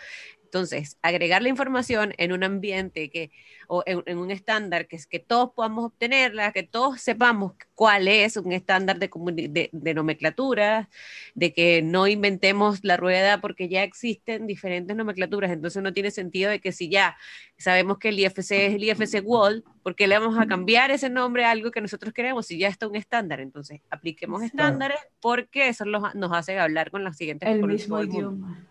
[0.54, 3.32] Entonces, agregar la información en un ambiente que,
[3.66, 8.52] o en, un estándar que, que todos podamos obtenerla, que todos sepamos cuál es un
[8.52, 9.10] estándar de,
[9.50, 10.88] de, de, nomenclatura,
[11.34, 15.50] de que no inventemos la rueda porque ya existen diferentes nomenclaturas.
[15.50, 17.16] Entonces, no tiene sentido de que si ya
[17.58, 21.10] sabemos que el IFC es el IFC World, ¿por qué le vamos a cambiar ese
[21.10, 23.40] nombre a algo que nosotros queremos si ya está un estándar?
[23.40, 27.48] Entonces, apliquemos estándares porque eso nos hace hablar con las siguientes.
[27.48, 28.64] El mismo idioma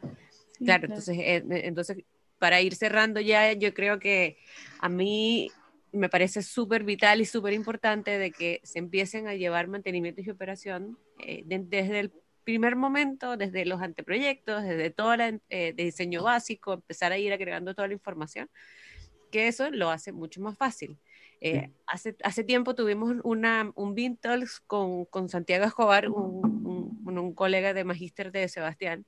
[0.63, 1.97] claro, entonces, eh, entonces,
[2.39, 4.37] para ir cerrando ya, yo creo que
[4.79, 5.49] a mí
[5.91, 10.29] me parece súper vital y súper importante de que se empiecen a llevar mantenimiento y
[10.29, 12.11] operación eh, desde el
[12.43, 17.73] primer momento, desde los anteproyectos, desde todo el eh, diseño básico, empezar a ir agregando
[17.73, 18.49] toda la información,
[19.31, 20.97] que eso lo hace mucho más fácil.
[21.87, 27.73] hace, hace tiempo tuvimos una, un Vintalks con, con Santiago Escobar, un, un, un colega
[27.73, 29.05] de magíster de Sebastián,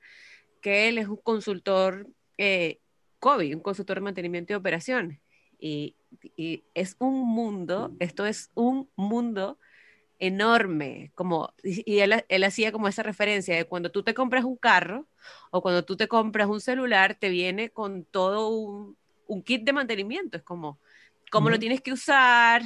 [0.65, 2.07] que él es un consultor
[2.39, 2.79] eh,
[3.19, 5.21] COVID, un consultor de mantenimiento y operación.
[5.59, 5.95] Y,
[6.73, 9.59] es un mundo, esto es un mundo
[10.17, 15.07] enorme, como, y él, hacía como esa referencia de cuando tú te compras un carro
[15.51, 18.97] o cuando tú te compras un celular, te viene con todo un,
[19.43, 20.79] kit de mantenimiento, es como
[21.29, 22.63] cómo lo tienes que usar,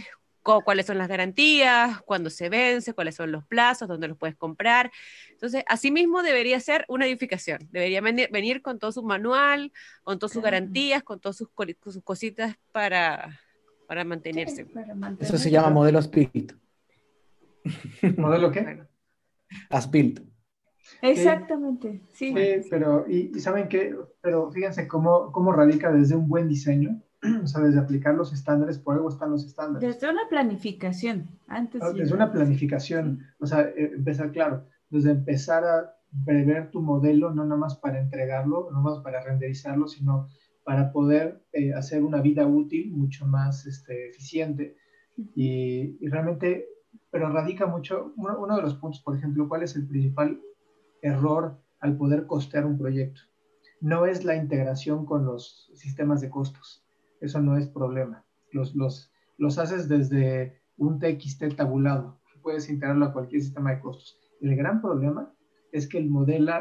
[0.64, 4.92] cuáles son las garantías, cuándo se vence, cuáles son los plazos, dónde los puedes comprar.
[5.32, 7.68] Entonces, así mismo debería ser una edificación.
[7.72, 9.72] Debería venir, con todo su manual,
[10.04, 11.50] con todas sus garantías, con todas sus,
[11.84, 13.40] sus cositas para,
[13.88, 14.68] para mantenerse.
[15.20, 16.10] Eso se llama modelo as
[18.18, 18.84] ¿Modelo qué?
[19.70, 20.22] As built.
[21.02, 22.34] Exactamente, sí.
[22.70, 27.02] pero, y, saben que, pero fíjense cómo, cómo radica desde un buen diseño
[27.44, 29.96] o sea, desde aplicar los estándares, por algo están los estándares.
[29.96, 31.82] Desde una planificación, antes.
[31.82, 35.96] Ah, desde una planificación, o sea, eh, empezar claro, desde empezar a
[36.26, 40.30] prever tu modelo, no nada más para entregarlo, no más para renderizarlo, sino
[40.64, 44.78] para poder eh, hacer una vida útil mucho más este, eficiente.
[45.36, 46.68] Y, y, realmente,
[47.12, 50.40] pero radica mucho, uno, uno de los puntos, por ejemplo, ¿cuál es el principal
[51.02, 53.22] error al poder costear un proyecto?
[53.82, 56.86] No es la integración con los sistemas de costos
[57.22, 58.26] eso no es problema.
[58.52, 64.18] Los, los, los haces desde un TXT tabulado, puedes integrarlo a cualquier sistema de costos.
[64.42, 65.34] El gran problema
[65.72, 66.10] es que el,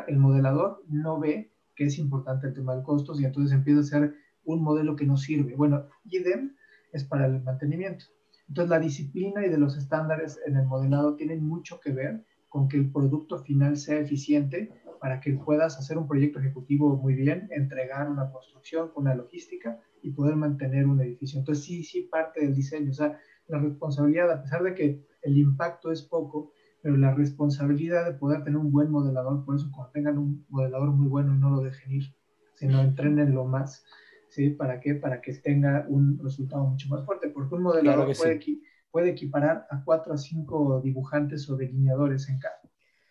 [0.08, 3.84] el modelador no ve que es importante el tema de costos y entonces empieza a
[3.84, 5.54] ser un modelo que no sirve.
[5.54, 6.56] Bueno, IDEM
[6.92, 8.06] es para el mantenimiento.
[8.48, 12.68] Entonces la disciplina y de los estándares en el modelado tienen mucho que ver con
[12.68, 17.48] que el producto final sea eficiente para que puedas hacer un proyecto ejecutivo muy bien,
[17.50, 21.38] entregar una construcción, una logística y poder mantener un edificio.
[21.38, 23.18] Entonces sí, sí parte del diseño, o sea,
[23.48, 28.44] la responsabilidad, a pesar de que el impacto es poco, pero la responsabilidad de poder
[28.44, 31.92] tener un buen modelador, por eso cuando tengan un modelador muy bueno no lo dejen
[31.92, 32.04] ir,
[32.54, 33.84] sino entrenenlo más,
[34.28, 34.50] ¿sí?
[34.50, 34.94] ¿Para qué?
[34.94, 38.40] Para que tenga un resultado mucho más fuerte, porque un modelador puede,
[38.90, 42.60] puede, equiparar a cuatro a cinco dibujantes o delineadores en cada.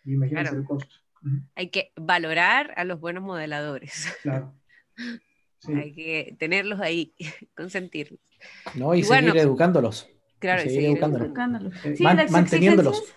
[0.04, 0.94] Imagínense el costo.
[1.54, 4.06] Hay que valorar a los buenos modeladores.
[4.22, 4.54] Claro.
[5.66, 7.14] Hay que tenerlos ahí,
[7.56, 8.20] consentirlos.
[8.74, 10.08] No, y, seguir educándolos.
[10.38, 11.72] Claro, y seguir, educándolos.
[12.30, 13.14] manteniéndolos.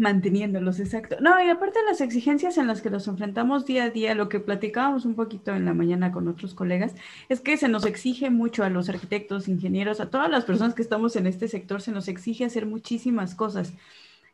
[0.00, 1.16] Manteniéndolos, exacto.
[1.20, 4.30] No, y aparte de las exigencias en las que nos enfrentamos día a día, lo
[4.30, 6.94] que platicábamos un poquito en la mañana con otros colegas,
[7.28, 10.80] es que se nos exige mucho a los arquitectos, ingenieros, a todas las personas que
[10.80, 13.74] estamos en este sector, se nos exige hacer muchísimas cosas.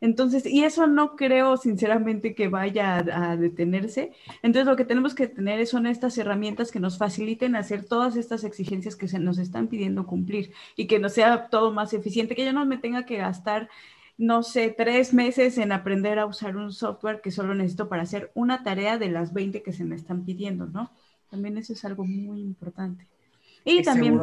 [0.01, 4.11] Entonces, y eso no creo sinceramente que vaya a, detenerse.
[4.43, 8.43] Entonces, lo que tenemos que tener son estas herramientas que nos faciliten hacer todas estas
[8.43, 12.45] exigencias que se nos están pidiendo cumplir y que nos sea todo más eficiente, que
[12.45, 13.69] yo no me tenga que gastar,
[14.17, 18.31] no sé, tres meses en aprender a usar un software que solo necesito para hacer
[18.35, 20.91] una tarea de las 20 que se me están pidiendo, ¿no?
[21.29, 23.07] También eso es algo muy importante.
[23.65, 24.19] Y también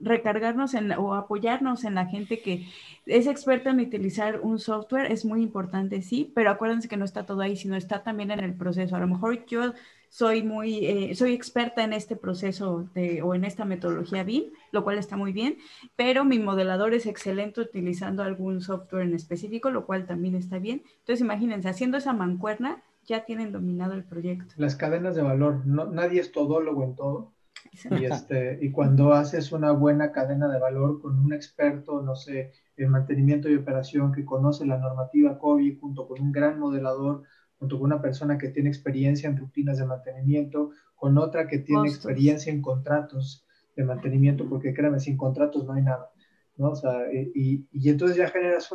[0.00, 2.66] recargarnos en, o apoyarnos en la gente que
[3.06, 7.24] es experta en utilizar un software, es muy importante, sí, pero acuérdense que no está
[7.24, 8.94] todo ahí, sino está también en el proceso.
[8.96, 9.72] A lo mejor yo
[10.08, 14.84] soy muy, eh, soy experta en este proceso de, o en esta metodología BIM, lo
[14.84, 15.56] cual está muy bien,
[15.96, 20.82] pero mi modelador es excelente utilizando algún software en específico, lo cual también está bien.
[20.98, 24.54] Entonces, imagínense, haciendo esa mancuerna, ya tienen dominado el proyecto.
[24.58, 27.32] Las cadenas de valor, no, nadie es todólogo en todo
[27.90, 32.52] Y, este, y cuando haces una buena cadena de valor con un experto, no sé,
[32.76, 37.22] en mantenimiento y operación que conoce la normativa COVID, junto con un gran modelador,
[37.58, 41.88] junto con una persona que tiene experiencia en rutinas de mantenimiento, con otra que tiene
[41.88, 43.46] experiencia en contratos
[43.76, 46.10] de mantenimiento, porque créeme, sin contratos no hay nada.
[46.56, 46.70] ¿no?
[46.70, 48.70] O sea, y, y, entonces ya generas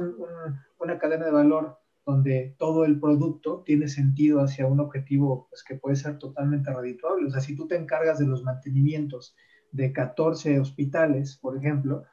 [0.80, 1.78] una cadena de valor
[2.08, 7.28] donde todo el producto tiene sentido hacia un objetivo pues, que puede ser totalmente redituable.
[7.28, 9.36] O sea, si tú te encargas de los mantenimientos
[9.74, 12.06] de 14 hospitales, por ejemplo,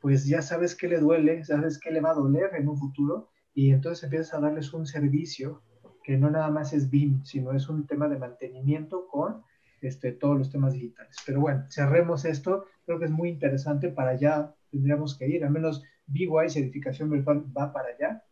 [0.00, 3.30] pues ya sabes qué le duele, sabes qué le va a doler en un futuro
[3.52, 5.60] y entonces empiezas a darles un servicio
[6.04, 9.42] que no nada más es BIM, sino es un tema de mantenimiento con
[9.80, 11.16] este, todos los temas digitales.
[11.26, 12.66] Pero bueno, cerremos esto.
[12.86, 17.44] Creo que es muy interesante para allá, tendríamos que ir, al menos BY, Edificación virtual,
[17.56, 18.22] va para allá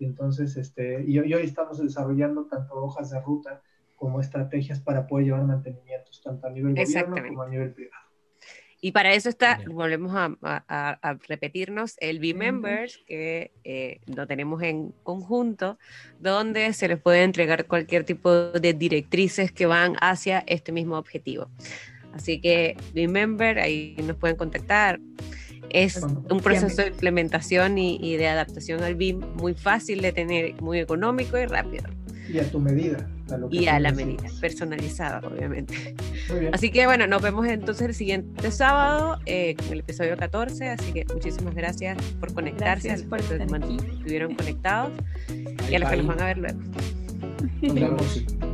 [0.00, 3.62] y entonces, este, y, hoy estamos desarrollando tanto hojas de ruta
[3.96, 8.10] como estrategias para poder llevar mantenimientos, tanto a nivel gobierno como a nivel privado.
[8.80, 15.78] Y para eso está, volvemos a, repetirnos, el B-Members, que eh, lo tenemos en conjunto,
[16.18, 21.50] donde se les puede entregar cualquier tipo de directrices que van hacia este mismo objetivo.
[22.14, 24.98] Así que B-Member, ahí nos pueden contactar.
[25.70, 30.78] Es un proceso de implementación y, de adaptación al BIM muy fácil de tener, muy
[30.78, 31.84] económico y rápido.
[32.28, 33.08] Y a tu medida.
[33.50, 35.96] y a la medida, personalizada, obviamente.
[36.52, 40.68] Así que bueno, nos vemos entonces el siguiente sábado eh, con el episodio 14.
[40.68, 44.92] Así que muchísimas gracias por conectarse, gracias a los que estuvieron conectados
[45.68, 46.60] y a los que nos van a ver luego.
[47.62, 48.24] Nos vemos.